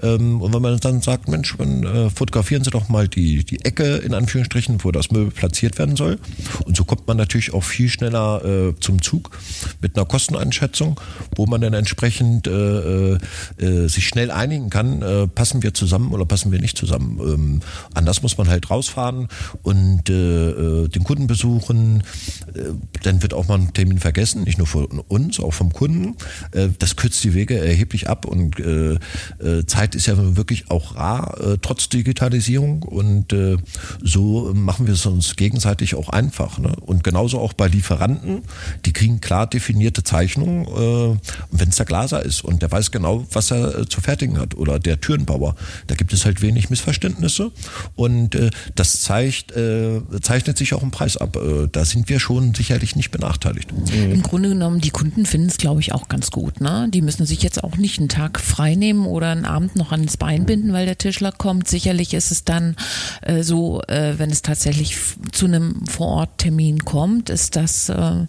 [0.06, 3.64] Ähm, und wenn man dann sagt, Mensch, dann, äh, fotografieren Sie doch mal die, die
[3.66, 6.20] Ecke in Anführungsstrichen, wo das Möbel platziert werden soll.
[6.66, 9.32] Und so kommt man natürlich auch viel schneller äh, zum Zug
[9.82, 11.00] mit einer Kosteneinschätzung,
[11.36, 13.18] wo man dann entsprechend äh, äh,
[13.58, 17.20] äh, sich schnell einigen kann, äh, passen wir zusammen oder passen wir nicht zusammen.
[17.20, 17.62] Ähm,
[17.94, 19.28] anders muss man halt rausfahren
[19.64, 22.04] und den Kunden besuchen.
[23.04, 26.16] Dann wird auch mal ein Termin vergessen, nicht nur von uns, auch vom Kunden.
[26.80, 28.98] Das kürzt die Wege erheblich ab und äh,
[29.96, 32.84] ist ja wirklich auch rar, äh, trotz Digitalisierung.
[32.84, 33.58] Und äh,
[34.04, 36.60] so machen wir es uns gegenseitig auch einfach.
[36.60, 36.76] Ne?
[36.82, 38.44] Und genauso auch bei Lieferanten,
[38.86, 41.18] die kriegen klar definierte Zeichnungen, äh,
[41.52, 44.56] wenn es der Glaser ist und der weiß genau, was er äh, zu fertigen hat.
[44.56, 45.56] Oder der Türenbauer.
[45.88, 47.52] Da gibt es halt wenig Missverständnisse.
[47.96, 51.36] Und äh, das zeigt, äh, zeichnet sich auch im Preis ab.
[51.36, 53.72] Äh, da sind wir schon sicherlich nicht benachteiligt.
[53.72, 54.12] Mhm.
[54.12, 56.62] Im Grunde genommen, die Kunden finden es, glaube ich, auch ganz gut.
[56.62, 56.88] Ne?
[56.94, 60.18] Die müssen sich jetzt auch nicht einen Tag frei nehmen oder einen Abend noch ans
[60.18, 61.68] Bein binden, weil der Tischler kommt.
[61.68, 62.76] Sicherlich ist es dann
[63.22, 64.98] äh, so, äh, wenn es tatsächlich
[65.32, 68.26] zu einem Vororttermin kommt, ist das, äh, äh,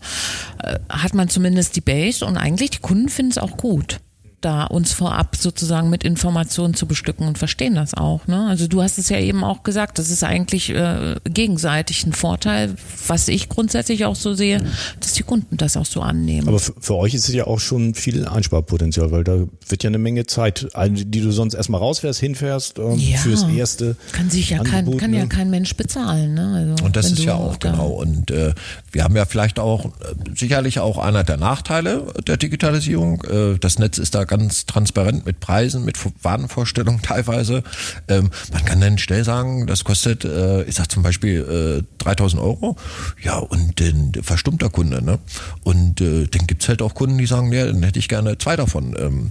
[0.89, 3.99] hat man zumindest die Base und eigentlich die Kunden finden es auch gut
[4.47, 8.29] da uns vorab sozusagen mit Informationen zu bestücken und verstehen das auch.
[8.29, 8.47] Ne?
[8.47, 12.77] Also du hast es ja eben auch gesagt, das ist eigentlich äh, gegenseitig ein Vorteil,
[13.09, 14.63] was ich grundsätzlich auch so sehe,
[15.01, 16.47] dass die Kunden das auch so annehmen.
[16.47, 19.37] Aber für, euch ist es ja auch schon viel Einsparpotenzial, weil da
[19.69, 23.97] wird ja eine Menge Zeit, die du sonst erstmal rausfährst, hinfährst ähm, ja, fürs erste.
[24.13, 25.19] Kann sich ja Angebot, kein, kann ne?
[25.19, 26.35] ja kein Mensch bezahlen.
[26.35, 26.71] Ne?
[26.71, 27.89] Also, und das ist ja auch da genau.
[27.89, 28.55] Und äh,
[28.93, 29.89] wir haben ja vielleicht auch äh,
[30.37, 33.25] sicherlich auch einer der Nachteile der Digitalisierung.
[33.25, 37.63] Äh, das Netz ist da ganz ganz transparent mit Preisen, mit Warenvorstellungen teilweise.
[38.09, 42.43] Ähm, man kann dann schnell sagen, das kostet, äh, ich sag zum Beispiel äh, 3000
[42.43, 42.77] Euro.
[43.23, 45.03] Ja, und den, den verstummt der Kunde.
[45.03, 45.19] Ne?
[45.65, 48.57] Und äh, dann gibt's halt auch Kunden, die sagen, ja, dann hätte ich gerne zwei
[48.57, 48.95] davon.
[48.99, 49.31] Ähm,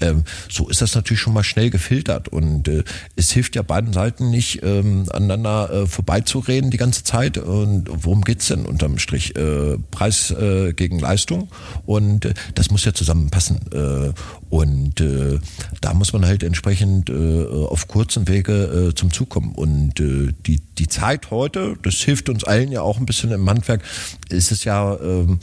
[0.00, 2.28] ähm, so ist das natürlich schon mal schnell gefiltert.
[2.28, 2.84] Und äh,
[3.16, 7.38] es hilft ja beiden Seiten nicht, ähm, aneinander äh, vorbeizureden die ganze Zeit.
[7.38, 9.34] Und worum geht's denn unterm Strich?
[9.36, 11.48] Äh, Preis äh, gegen Leistung.
[11.86, 13.60] Und äh, das muss ja zusammenpassen.
[13.72, 14.12] Äh,
[14.54, 15.40] und äh,
[15.80, 19.52] da muss man halt entsprechend äh, auf kurzen Wege äh, zum Zug kommen.
[19.52, 23.48] Und äh, die, die Zeit heute, das hilft uns allen ja auch ein bisschen im
[23.48, 23.82] Handwerk,
[24.28, 25.38] ist es ja ähm,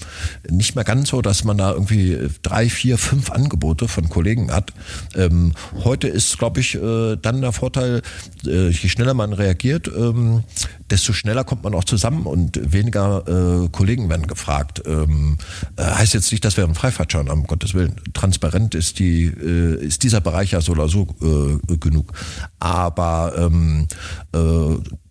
[0.49, 4.73] nicht mehr ganz so, dass man da irgendwie drei, vier, fünf Angebote von Kollegen hat.
[5.15, 8.01] Ähm, heute ist, glaube ich, äh, dann der Vorteil,
[8.45, 10.43] äh, je schneller man reagiert, ähm,
[10.89, 14.83] desto schneller kommt man auch zusammen und weniger äh, Kollegen werden gefragt.
[14.85, 15.37] Ähm,
[15.77, 17.95] äh, heißt jetzt nicht, dass wir einen Freifahrtschein haben, um Gottes Willen.
[18.13, 22.11] Transparent ist die äh, ist dieser Bereich ja so oder so äh, genug.
[22.59, 23.87] Aber ähm,
[24.33, 24.39] äh,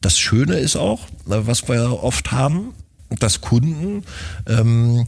[0.00, 2.74] das Schöne ist auch, äh, was wir oft haben,
[3.18, 4.04] dass Kunden
[4.46, 5.06] ähm,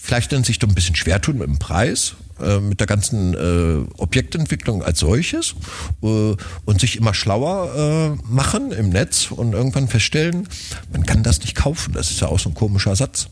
[0.00, 3.34] vielleicht dann sich doch ein bisschen schwer tun mit dem Preis, äh, mit der ganzen
[3.34, 5.54] äh, Objektentwicklung als solches
[6.02, 6.34] äh,
[6.64, 10.48] und sich immer schlauer äh, machen im Netz und irgendwann feststellen,
[10.92, 11.92] man kann das nicht kaufen.
[11.92, 13.28] Das ist ja auch so ein komischer Satz.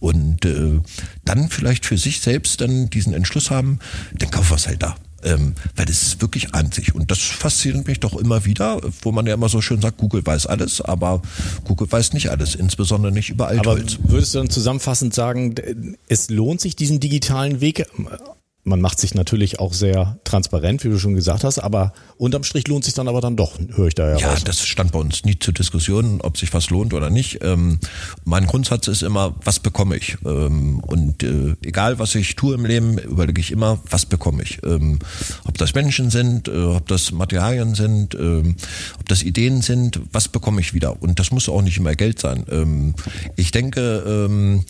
[0.00, 0.80] Und äh,
[1.24, 3.80] dann vielleicht für sich selbst dann diesen Entschluss haben,
[4.14, 4.96] dann kaufen wir es halt da.
[5.24, 6.94] Ähm, weil das ist wirklich einzig.
[6.94, 10.24] Und das fasziniert mich doch immer wieder, wo man ja immer so schön sagt, Google
[10.24, 11.22] weiß alles, aber
[11.64, 13.98] Google weiß nicht alles, insbesondere nicht über Altholz.
[14.02, 15.56] Aber würdest du dann zusammenfassend sagen,
[16.08, 17.84] es lohnt sich, diesen digitalen Weg
[18.68, 22.68] man macht sich natürlich auch sehr transparent, wie du schon gesagt hast, aber unterm Strich
[22.68, 24.44] lohnt sich dann aber dann doch, höre ich da ja Ja, raus.
[24.44, 27.38] das stand bei uns nie zur Diskussion, ob sich was lohnt oder nicht.
[27.42, 27.78] Ähm,
[28.24, 30.16] mein Grundsatz ist immer, was bekomme ich?
[30.24, 34.60] Ähm, und äh, egal, was ich tue im Leben, überlege ich immer, was bekomme ich?
[34.64, 34.98] Ähm,
[35.46, 38.56] ob das Menschen sind, äh, ob das Materialien sind, ähm,
[39.00, 41.00] ob das Ideen sind, was bekomme ich wieder?
[41.02, 42.44] Und das muss auch nicht immer Geld sein.
[42.50, 42.94] Ähm,
[43.36, 44.64] ich denke, ähm,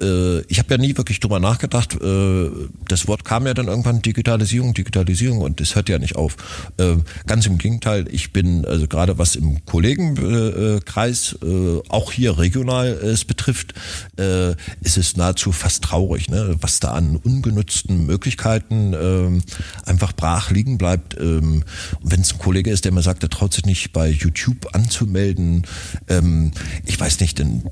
[0.00, 1.94] äh, ich habe ja nie wirklich drüber nachgedacht.
[2.00, 2.50] Äh,
[2.88, 6.36] das Wort kam ja dann irgendwann Digitalisierung, Digitalisierung und das hört ja nicht auf.
[6.76, 6.96] Äh,
[7.28, 13.24] ganz im Gegenteil, ich bin also gerade was im Kollegenkreis, äh, auch hier regional es
[13.24, 13.74] betrifft,
[14.18, 16.56] äh, ist es nahezu fast traurig, ne?
[16.60, 21.16] was da an ungenutzten Möglichkeiten äh, einfach brach liegen bleibt.
[21.20, 21.62] Ähm,
[22.02, 25.64] Wenn es ein Kollege ist, der mir sagt, er traut sich nicht bei YouTube anzumelden,
[26.08, 26.50] ähm,
[26.84, 27.62] ich weiß nicht, denn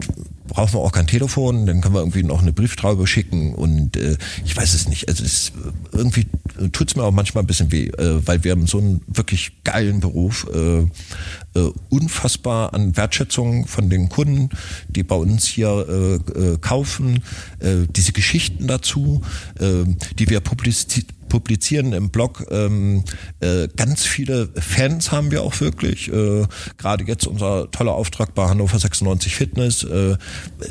[0.48, 4.16] brauchen wir auch kein Telefon, dann können wir irgendwie noch eine Brieftraube schicken und äh,
[4.44, 5.08] ich weiß es nicht.
[5.08, 5.52] Also es,
[5.92, 6.26] irgendwie
[6.72, 9.52] tut es mir auch manchmal ein bisschen weh, äh, weil wir haben so einen wirklich
[9.64, 14.50] geilen Beruf, äh, äh, unfassbar an Wertschätzung von den Kunden,
[14.88, 17.22] die bei uns hier äh, äh, kaufen,
[17.60, 19.22] äh, diese Geschichten dazu,
[19.58, 19.84] äh,
[20.18, 21.06] die wir publizieren
[21.36, 22.46] publizieren im Blog.
[22.50, 23.04] Ähm,
[23.40, 26.10] äh, ganz viele Fans haben wir auch wirklich.
[26.10, 26.46] Äh,
[26.78, 29.84] Gerade jetzt unser toller Auftrag bei Hannover 96 Fitness.
[29.84, 30.16] Äh,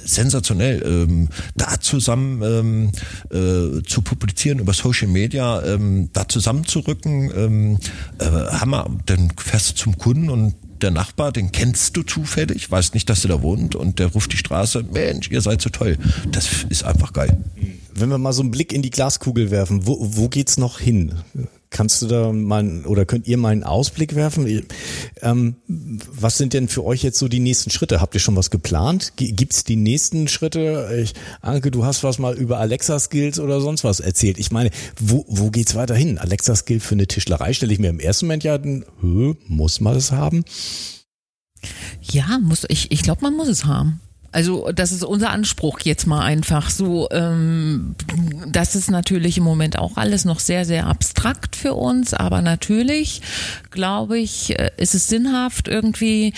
[0.04, 0.82] sensationell.
[0.84, 2.92] Ähm, da zusammen ähm,
[3.30, 7.32] äh, zu publizieren über Social Media, ähm, da zusammenzurücken.
[7.36, 7.78] Ähm,
[8.18, 8.90] äh, Hammer.
[9.06, 13.24] Dann fährst du zum Kunden und der Nachbar, den kennst du zufällig, weißt nicht, dass
[13.24, 15.98] er da wohnt und der ruft die Straße, Mensch, ihr seid so toll.
[16.32, 17.38] Das ist einfach geil.
[17.98, 21.14] Wenn wir mal so einen Blick in die Glaskugel werfen, wo, wo geht's noch hin?
[21.70, 24.66] Kannst du da mal oder könnt ihr mal einen Ausblick werfen?
[25.22, 28.02] Ähm, was sind denn für euch jetzt so die nächsten Schritte?
[28.02, 29.14] Habt ihr schon was geplant?
[29.16, 30.90] Gibt's die nächsten Schritte?
[31.02, 34.40] Ich, Anke, du hast was mal über Alexa-Skills oder sonst was erzählt.
[34.40, 36.18] Ich meine, wo, wo geht's weiter hin?
[36.18, 38.60] Alexa-Skill für eine Tischlerei stelle ich mir im ersten Moment ja,
[39.00, 40.44] hö, muss man das haben?
[42.02, 44.02] Ja, muss ich, ich glaube, man muss es haben.
[44.36, 47.08] Also das ist unser Anspruch jetzt mal einfach so.
[47.12, 47.96] Ähm,
[48.46, 53.22] das ist natürlich im Moment auch alles noch sehr, sehr abstrakt für uns, aber natürlich,
[53.72, 56.34] glaube ich, äh, ist es sinnhaft irgendwie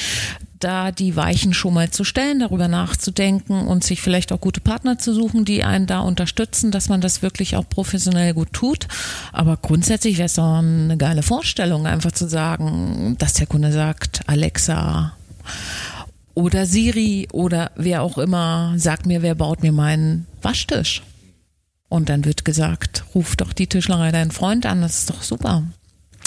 [0.60, 5.00] da die Weichen schon mal zu stellen, darüber nachzudenken und sich vielleicht auch gute Partner
[5.00, 8.88] zu suchen, die einen da unterstützen, dass man das wirklich auch professionell gut tut.
[9.32, 14.22] Aber grundsätzlich wäre es doch eine geile Vorstellung, einfach zu sagen, dass der Kunde sagt,
[14.28, 15.14] Alexa,
[16.38, 21.02] oder Siri oder wer auch immer sagt mir, wer baut mir meinen Waschtisch.
[21.90, 25.64] Und dann wird gesagt, ruf doch die Tischlerei deinen Freund an, das ist doch super.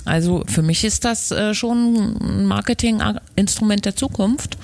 [0.05, 4.59] Also für mich ist das äh, schon ein Marketinginstrument der Zukunft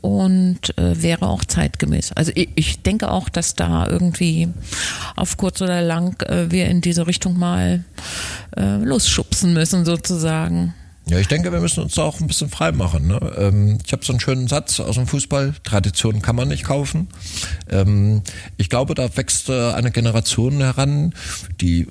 [0.00, 2.12] und äh, wäre auch zeitgemäß.
[2.12, 4.48] Also ich, denke auch, dass da irgendwie
[5.14, 7.84] auf kurz oder lang äh, wir in diese Richtung mal
[8.56, 10.74] losschubsen müssen sozusagen.
[11.06, 13.08] Ja, ich denke, wir müssen uns da auch ein bisschen frei machen.
[13.08, 13.18] Ne?
[13.36, 17.08] Ähm, ich habe so einen schönen Satz aus dem Fußball, Tradition kann man nicht kaufen.
[17.68, 18.22] Ähm,
[18.58, 21.14] ich glaube, da wächst äh, eine Generation heran,
[21.60, 21.88] die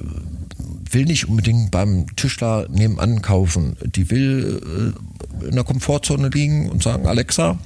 [0.91, 3.75] will nicht unbedingt beim Tischler nebenan kaufen.
[3.83, 4.93] Die will
[5.43, 7.57] äh, in der Komfortzone liegen und sagen, Alexa,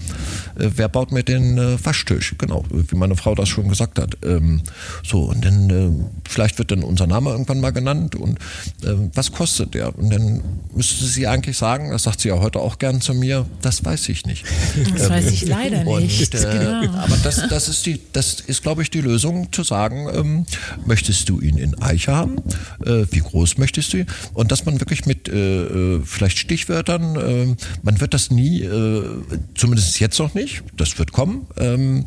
[0.52, 2.35] äh, wer baut mir den äh, Waschtisch?
[2.37, 4.17] Genau, wie meine Frau das schon gesagt hat.
[4.23, 4.61] Ähm,
[5.03, 5.91] so, und dann äh,
[6.29, 8.37] vielleicht wird dann unser Name irgendwann mal genannt und
[8.83, 9.97] äh, was kostet der?
[9.97, 10.41] Und dann
[10.73, 14.09] müsste sie eigentlich sagen, das sagt sie ja heute auch gern zu mir, das weiß
[14.09, 14.45] ich nicht.
[14.93, 16.33] Das weiß ich leider und, nicht.
[16.35, 16.97] Äh, genau.
[16.97, 20.45] Aber das, das ist die, das ist, glaube ich, die Lösung zu sagen, ähm,
[20.85, 22.37] möchtest du ihn in Eiche haben?
[22.85, 24.05] Äh, wie groß möchtest du?
[24.33, 29.03] Und dass man wirklich mit äh, äh, vielleicht Stichwörtern, äh, man wird das nie, äh,
[29.55, 30.42] zumindest jetzt noch nicht,
[30.75, 32.05] das wird kommen, ähm,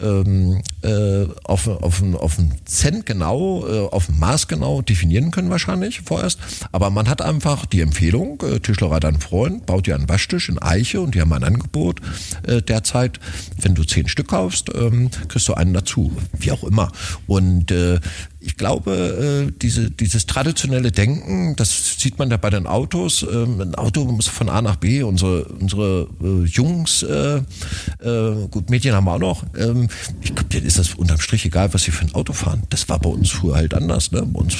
[0.00, 5.50] ähm, äh, auf, auf, auf einen Cent genau, äh, auf ein Maß genau definieren können
[5.50, 6.38] wahrscheinlich vorerst.
[6.72, 10.60] Aber man hat einfach die Empfehlung, äh, Tischlerei dein Freund, baut dir einen Waschtisch in
[10.60, 12.00] Eiche und die haben ein Angebot
[12.46, 13.20] äh, derzeit,
[13.60, 16.92] wenn du zehn Stück kaufst, ähm, kriegst du einen dazu, wie auch immer.
[17.26, 18.00] Und äh,
[18.46, 23.26] ich glaube, äh, diese, dieses traditionelle Denken, das sieht man ja bei den Autos.
[23.28, 25.02] Ähm, ein Auto muss von A nach B.
[25.02, 29.44] Unsere, unsere äh, Jungs, äh, äh, gut, Medien haben wir auch noch.
[29.58, 29.88] Ähm,
[30.22, 32.62] ich glaube, denen ist das unterm Strich egal, was sie für ein Auto fahren.
[32.70, 34.12] Das war bei uns früher halt anders.
[34.12, 34.22] Ne?
[34.24, 34.54] Bei uns,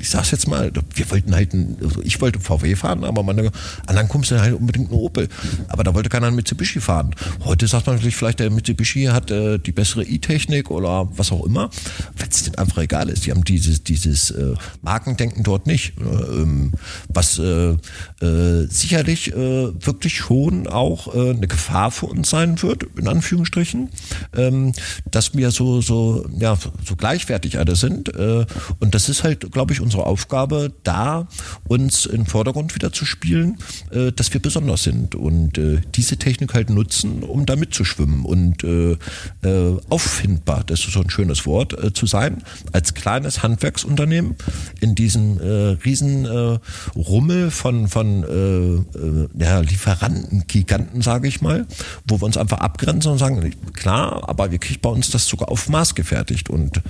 [0.00, 3.52] ich sag's jetzt mal, wir wollten halt, ein, also ich wollte VW fahren, aber meine
[3.86, 5.28] anderen Kumpels halt unbedingt einen Opel.
[5.68, 7.14] Aber da wollte keiner einen Mitsubishi fahren.
[7.44, 11.46] Heute sagt man natürlich vielleicht, der Mitsubishi hat äh, die bessere E-Technik oder was auch
[11.46, 11.70] immer.
[12.16, 13.26] Wenn es einfach egal egal ist.
[13.26, 15.94] Die haben dieses, dieses äh, Markendenken dort nicht.
[15.98, 16.72] Ähm,
[17.08, 17.76] was äh,
[18.20, 23.90] äh, sicherlich äh, wirklich schon auch äh, eine Gefahr für uns sein wird, in Anführungsstrichen,
[24.36, 24.72] ähm,
[25.10, 28.14] dass wir so, so, ja, so gleichwertig alle sind.
[28.14, 28.46] Äh,
[28.80, 31.28] und das ist halt, glaube ich, unsere Aufgabe, da
[31.68, 33.58] uns in den Vordergrund wieder zu spielen,
[33.90, 38.64] äh, dass wir besonders sind und äh, diese Technik halt nutzen, um da mitzuschwimmen und
[38.64, 38.96] äh,
[39.42, 44.36] äh, auffindbar, das ist so ein schönes Wort, äh, zu sein, als kleines Handwerksunternehmen
[44.80, 46.58] in diesem äh, riesen äh,
[46.96, 51.66] Rummel von, von äh, äh, ja, Lieferanten, Giganten, sage ich mal,
[52.06, 55.50] wo wir uns einfach abgrenzen und sagen, klar, aber wir kriegen bei uns das sogar
[55.50, 56.50] auf Maß gefertigt.
[56.50, 56.80] Und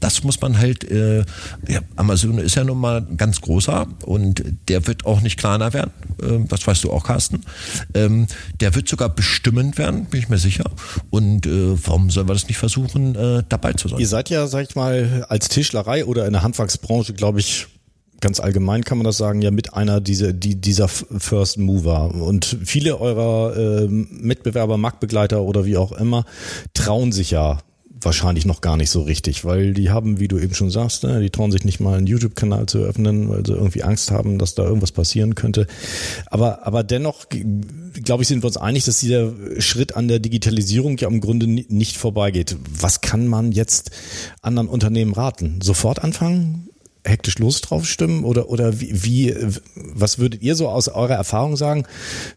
[0.00, 1.24] das muss man halt, äh,
[1.66, 5.90] ja, Amazon ist ja nun mal ganz großer und der wird auch nicht kleiner werden.
[6.22, 7.42] Äh, das weißt du auch, Carsten.
[7.94, 8.26] Ähm,
[8.60, 10.70] der wird sogar bestimmend werden, bin ich mir sicher.
[11.10, 13.98] Und äh, warum sollen wir das nicht versuchen, äh, dabei zu sein?
[13.98, 17.68] Ihr seid ja, sag ich mal, als Tischlerei oder in der Handwerksbranche, glaube ich,
[18.20, 22.12] ganz allgemein kann man das sagen, ja mit einer dieser, die, dieser First Mover.
[22.14, 26.24] Und viele eurer äh, Mitbewerber, Marktbegleiter oder wie auch immer,
[26.72, 27.58] trauen sich ja
[28.04, 31.20] wahrscheinlich noch gar nicht so richtig, weil die haben, wie du eben schon sagst, ne,
[31.20, 34.54] die trauen sich nicht mal einen YouTube-Kanal zu öffnen, weil sie irgendwie Angst haben, dass
[34.54, 35.66] da irgendwas passieren könnte.
[36.26, 40.96] Aber, aber dennoch, glaube ich, sind wir uns einig, dass dieser Schritt an der Digitalisierung
[40.98, 42.56] ja im Grunde nicht vorbeigeht.
[42.78, 43.90] Was kann man jetzt
[44.42, 45.60] anderen Unternehmen raten?
[45.62, 46.68] Sofort anfangen?
[47.04, 49.34] Hektisch los drauf stimmen oder oder wie, wie
[49.74, 51.84] was würdet ihr so aus eurer Erfahrung sagen,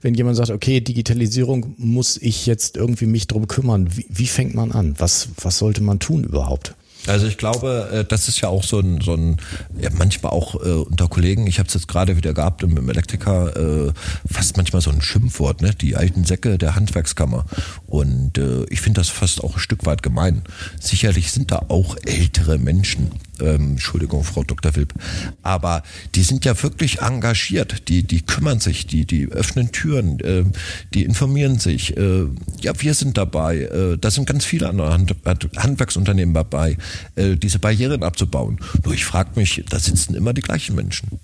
[0.01, 4.55] wenn jemand sagt, okay, Digitalisierung muss ich jetzt irgendwie mich drum kümmern, wie, wie fängt
[4.55, 4.95] man an?
[4.97, 6.75] Was was sollte man tun überhaupt?
[7.07, 9.37] Also ich glaube, äh, das ist ja auch so ein, so ein
[9.79, 13.87] ja, manchmal auch äh, unter Kollegen, ich habe es jetzt gerade wieder gehabt im Elektriker,
[13.87, 13.93] äh,
[14.29, 15.73] fast manchmal so ein Schimpfwort, ne?
[15.73, 17.45] die alten Säcke der Handwerkskammer.
[17.85, 20.41] Und äh, ich finde das fast auch ein Stück weit gemein.
[20.79, 23.11] Sicherlich sind da auch ältere Menschen,
[23.41, 24.75] ähm, Entschuldigung, Frau Dr.
[24.75, 24.93] Wilp,
[25.43, 25.83] aber
[26.15, 30.43] die sind ja wirklich engagiert, die, die kümmern sich, die, die öffnen Türen, äh,
[30.93, 31.95] die informieren sich.
[31.97, 32.25] Äh,
[32.61, 35.15] ja, wir sind dabei, äh, da sind ganz viele andere Hand,
[35.57, 36.77] Handwerksunternehmen dabei,
[37.15, 38.59] äh, diese Barrieren abzubauen.
[38.83, 41.19] Nur ich frage mich, da sitzen immer die gleichen Menschen.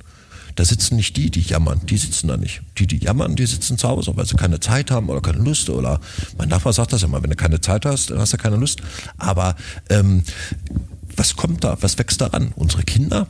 [0.56, 2.62] Da sitzen nicht die, die jammern, die sitzen da nicht.
[2.78, 5.70] Die, die jammern, die sitzen zu Hause, weil sie keine Zeit haben oder keine Lust
[5.70, 6.00] oder
[6.38, 8.82] mein Nachbar sagt das immer, wenn du keine Zeit hast, dann hast du keine Lust.
[9.18, 9.56] Aber
[9.90, 10.24] ähm,
[11.18, 11.78] was kommt da?
[11.82, 12.54] Was wächst daran?
[12.56, 13.28] Unsere Kinder?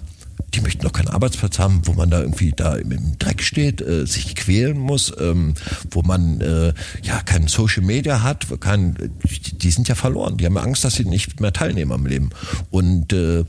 [0.53, 4.05] Die möchten doch keinen Arbeitsplatz haben, wo man da irgendwie da im Dreck steht, äh,
[4.05, 5.53] sich quälen muss, ähm,
[5.91, 9.11] wo man äh, ja kein Social Media hat, kein,
[9.53, 10.37] die sind ja verloren.
[10.37, 12.29] Die haben Angst, dass sie nicht mehr teilnehmen am Leben.
[12.69, 13.45] Und äh,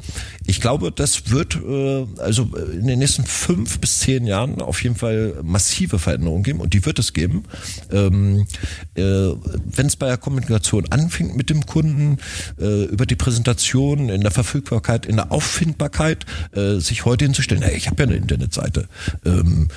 [0.47, 4.97] ich glaube, das wird äh, also in den nächsten fünf bis zehn Jahren auf jeden
[4.97, 7.45] Fall massive Veränderungen geben und die wird es geben.
[7.91, 8.47] Ähm,
[8.95, 12.19] äh, Wenn es bei der Kommunikation anfängt mit dem Kunden,
[12.61, 17.77] äh, über die Präsentation, in der Verfügbarkeit, in der Auffindbarkeit, äh, sich heute hinzustellen, hey,
[17.77, 18.89] ich habe ja eine Internetseite.
[19.25, 19.69] Ähm,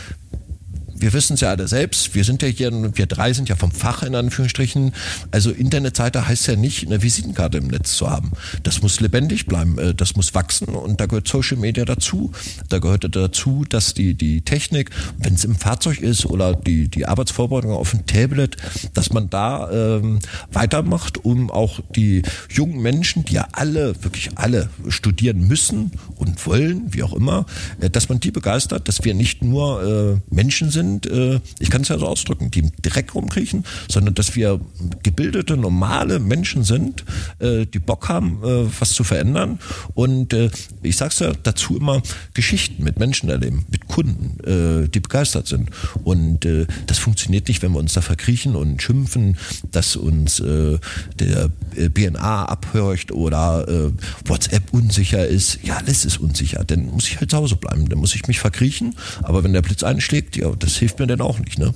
[0.99, 3.71] wir wissen es ja alle selbst, wir sind ja hier, wir drei sind ja vom
[3.71, 4.93] Fach in Anführungsstrichen.
[5.31, 8.31] Also Internetseite heißt ja nicht, eine Visitenkarte im Netz zu haben.
[8.63, 12.31] Das muss lebendig bleiben, äh, das muss wachsen und da gehört Social Media dazu.
[12.69, 17.05] Da gehört dazu, dass die, die Technik, wenn es im Fahrzeug ist oder die, die
[17.05, 18.57] Arbeitsvorbereitung auf dem Tablet,
[18.93, 20.19] dass man da ähm,
[20.51, 26.93] weitermacht, um auch die jungen Menschen, die ja alle, wirklich alle studieren müssen und wollen,
[26.93, 27.45] wie auch immer,
[27.79, 31.69] äh, dass man die begeistert, dass wir nicht nur äh, Menschen sind, sind, äh, ich
[31.69, 34.59] kann es ja so ausdrücken, die Dreck rumkriechen, sondern dass wir
[35.03, 37.03] gebildete, normale Menschen sind,
[37.39, 39.59] äh, die Bock haben, äh, was zu verändern.
[39.93, 40.49] Und äh,
[40.81, 42.01] ich sag's ja dazu immer,
[42.33, 45.71] Geschichten mit Menschen erleben, mit Kunden, äh, die begeistert sind.
[46.03, 49.39] Und äh, das funktioniert nicht, wenn wir uns da verkriechen und schimpfen,
[49.71, 50.77] dass uns äh,
[51.17, 53.91] der äh, BNA abhört oder äh,
[54.25, 55.57] WhatsApp unsicher ist.
[55.63, 56.63] Ja, alles ist unsicher.
[56.63, 57.89] Dann muss ich halt zu Hause bleiben.
[57.89, 58.95] Dann muss ich mich verkriechen.
[59.23, 61.73] Aber wenn der Blitz einschlägt, ja, das hilft mir denn auch nicht, ne?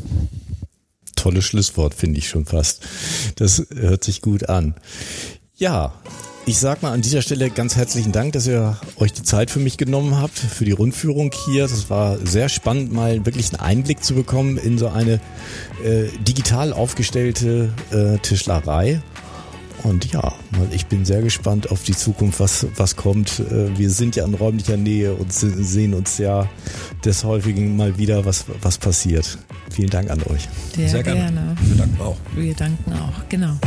[1.16, 2.84] Tolles Schlusswort, finde ich schon fast.
[3.38, 4.76] Das hört sich gut an.
[5.56, 5.92] Ja,
[6.46, 9.60] ich sag mal an dieser Stelle ganz herzlichen Dank, dass ihr euch die Zeit für
[9.60, 11.64] mich genommen habt, für die Rundführung hier.
[11.64, 15.20] Das war sehr spannend, mal wirklich einen Einblick zu bekommen in so eine
[15.84, 19.02] äh, digital aufgestellte äh, Tischlerei.
[19.84, 20.34] Und ja,
[20.72, 23.40] ich bin sehr gespannt auf die Zukunft, was, was kommt.
[23.40, 26.48] Äh, wir sind ja in räumlicher Nähe und sehen uns ja
[27.04, 29.38] des Häufigen mal wieder, was, was passiert.
[29.72, 30.48] Vielen Dank an euch.
[30.76, 31.20] Sehr, sehr gerne.
[31.20, 31.56] gerne.
[31.62, 32.18] Wir danken auch.
[32.36, 33.58] Wir danken auch, genau.